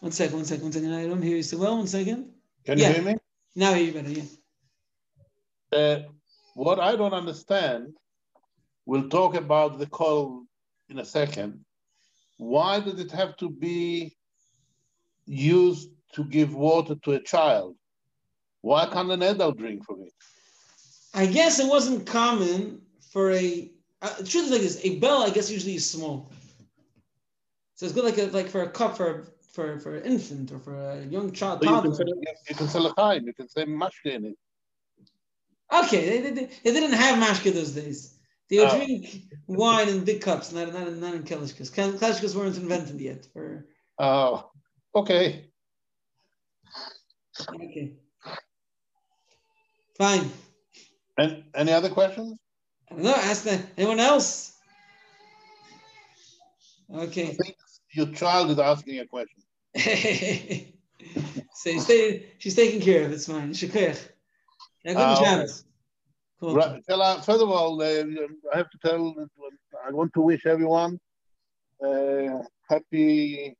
One 0.00 0.10
second, 0.10 0.36
one 0.38 0.44
second, 0.44 0.64
one 0.64 0.72
second. 0.72 0.92
I 0.92 1.06
don't 1.06 1.22
hear 1.22 1.36
you 1.36 1.44
so 1.44 1.58
well. 1.58 1.76
One 1.76 1.86
second. 1.86 2.34
Can 2.64 2.76
Yeah. 2.76 2.88
you 2.88 2.94
hear 2.94 3.04
me? 3.04 3.14
Now 3.54 3.74
you 3.74 3.92
better. 3.92 4.10
Yeah. 4.10 4.24
Uh, 5.70 6.08
what 6.54 6.80
I 6.80 6.96
don't 6.96 7.14
understand, 7.14 7.96
we'll 8.86 9.08
talk 9.08 9.36
about 9.36 9.78
the 9.78 9.86
call 9.86 10.46
in 10.88 10.98
a 10.98 11.04
second. 11.04 11.64
Why 12.38 12.80
did 12.80 12.98
it 12.98 13.12
have 13.12 13.36
to 13.36 13.48
be 13.48 14.16
used 15.30 15.90
to 16.14 16.24
give 16.24 16.54
water 16.54 16.96
to 16.96 17.12
a 17.12 17.20
child? 17.20 17.76
Why 18.62 18.86
can't 18.86 19.10
an 19.10 19.22
adult 19.22 19.56
drink 19.56 19.84
from 19.86 20.02
it? 20.02 20.12
I 21.14 21.26
guess 21.26 21.60
it 21.60 21.68
wasn't 21.68 22.06
common 22.06 22.82
for 23.12 23.30
a. 23.30 23.70
Uh, 24.02 24.14
the 24.18 24.24
truth 24.24 24.46
is 24.46 24.50
like 24.50 24.60
this: 24.60 24.84
a 24.84 24.98
bell, 24.98 25.22
I 25.22 25.30
guess, 25.30 25.50
usually 25.50 25.76
is 25.76 25.88
small. 25.88 26.30
So 27.74 27.86
it's 27.86 27.94
good, 27.94 28.04
like 28.04 28.18
a, 28.18 28.26
like 28.26 28.48
for 28.48 28.62
a 28.62 28.70
cup 28.70 28.96
for 28.96 29.28
for 29.52 29.78
for 29.78 29.96
an 29.96 30.04
infant 30.04 30.52
or 30.52 30.58
for 30.58 30.74
a 30.74 31.04
young 31.04 31.32
child. 31.32 31.62
So 31.62 31.70
you 31.70 31.82
can, 31.82 31.94
say, 31.94 32.04
you 32.48 32.54
can 32.54 32.68
sell 32.68 32.86
a 32.86 32.94
time, 32.94 33.26
you 33.26 33.32
can 33.32 33.48
say 33.48 33.64
mashke 33.64 34.06
in 34.16 34.24
it. 34.26 34.36
Okay, 35.72 36.20
they, 36.20 36.30
they, 36.30 36.44
they 36.64 36.72
didn't 36.72 36.92
have 36.92 37.22
mashka 37.22 37.52
those 37.54 37.72
days. 37.72 38.16
They 38.48 38.58
would 38.58 38.68
Oh. 38.68 38.76
drink 38.76 39.22
wine 39.46 39.88
in 39.88 40.04
big 40.04 40.20
cups, 40.20 40.52
not 40.52 40.72
not 40.72 40.92
not 40.94 41.14
in 41.14 41.22
kalishkas. 41.22 41.70
Kalishkas 41.70 42.34
weren't 42.34 42.56
invented 42.56 43.00
yet. 43.00 43.26
For 43.32 43.66
Oh, 43.98 44.49
okay. 44.94 45.50
okay, 47.48 47.92
fine. 49.96 50.30
And 51.18 51.44
any 51.54 51.72
other 51.72 51.90
questions? 51.90 52.38
I. 52.90 52.96
Ask 52.96 53.44
that. 53.44 53.60
Anyone 53.76 54.00
else? 54.00 54.56
I 56.92 57.02
Okay. 57.02 57.26
think 57.34 57.56
your 57.92 58.06
child 58.06 58.50
is 58.50 58.58
asking 58.58 58.98
a 59.00 59.06
question. 59.06 59.42
so 61.54 61.78
stay, 61.78 62.26
she's 62.38 62.56
taking 62.56 62.80
care 62.80 63.04
of. 63.04 63.12
It's 63.12 63.26
fine. 63.26 63.52
Shakir. 63.52 63.96
Yeah, 64.84 64.94
good 64.94 65.02
okay. 65.02 65.24
chance. 65.24 65.64
Cool. 66.40 66.54
Right. 66.54 66.82
Uh, 66.88 67.20
first 67.20 67.42
of 67.42 67.50
all, 67.50 67.80
uh, 67.80 67.84
I 68.52 68.56
have 68.56 68.70
to 68.70 68.78
tell, 68.84 69.14
I 69.86 69.90
want 69.92 70.12
to 70.14 70.22
wish 70.22 70.46
everyone 70.46 70.98
uh, 71.84 72.42
happy 72.68 73.56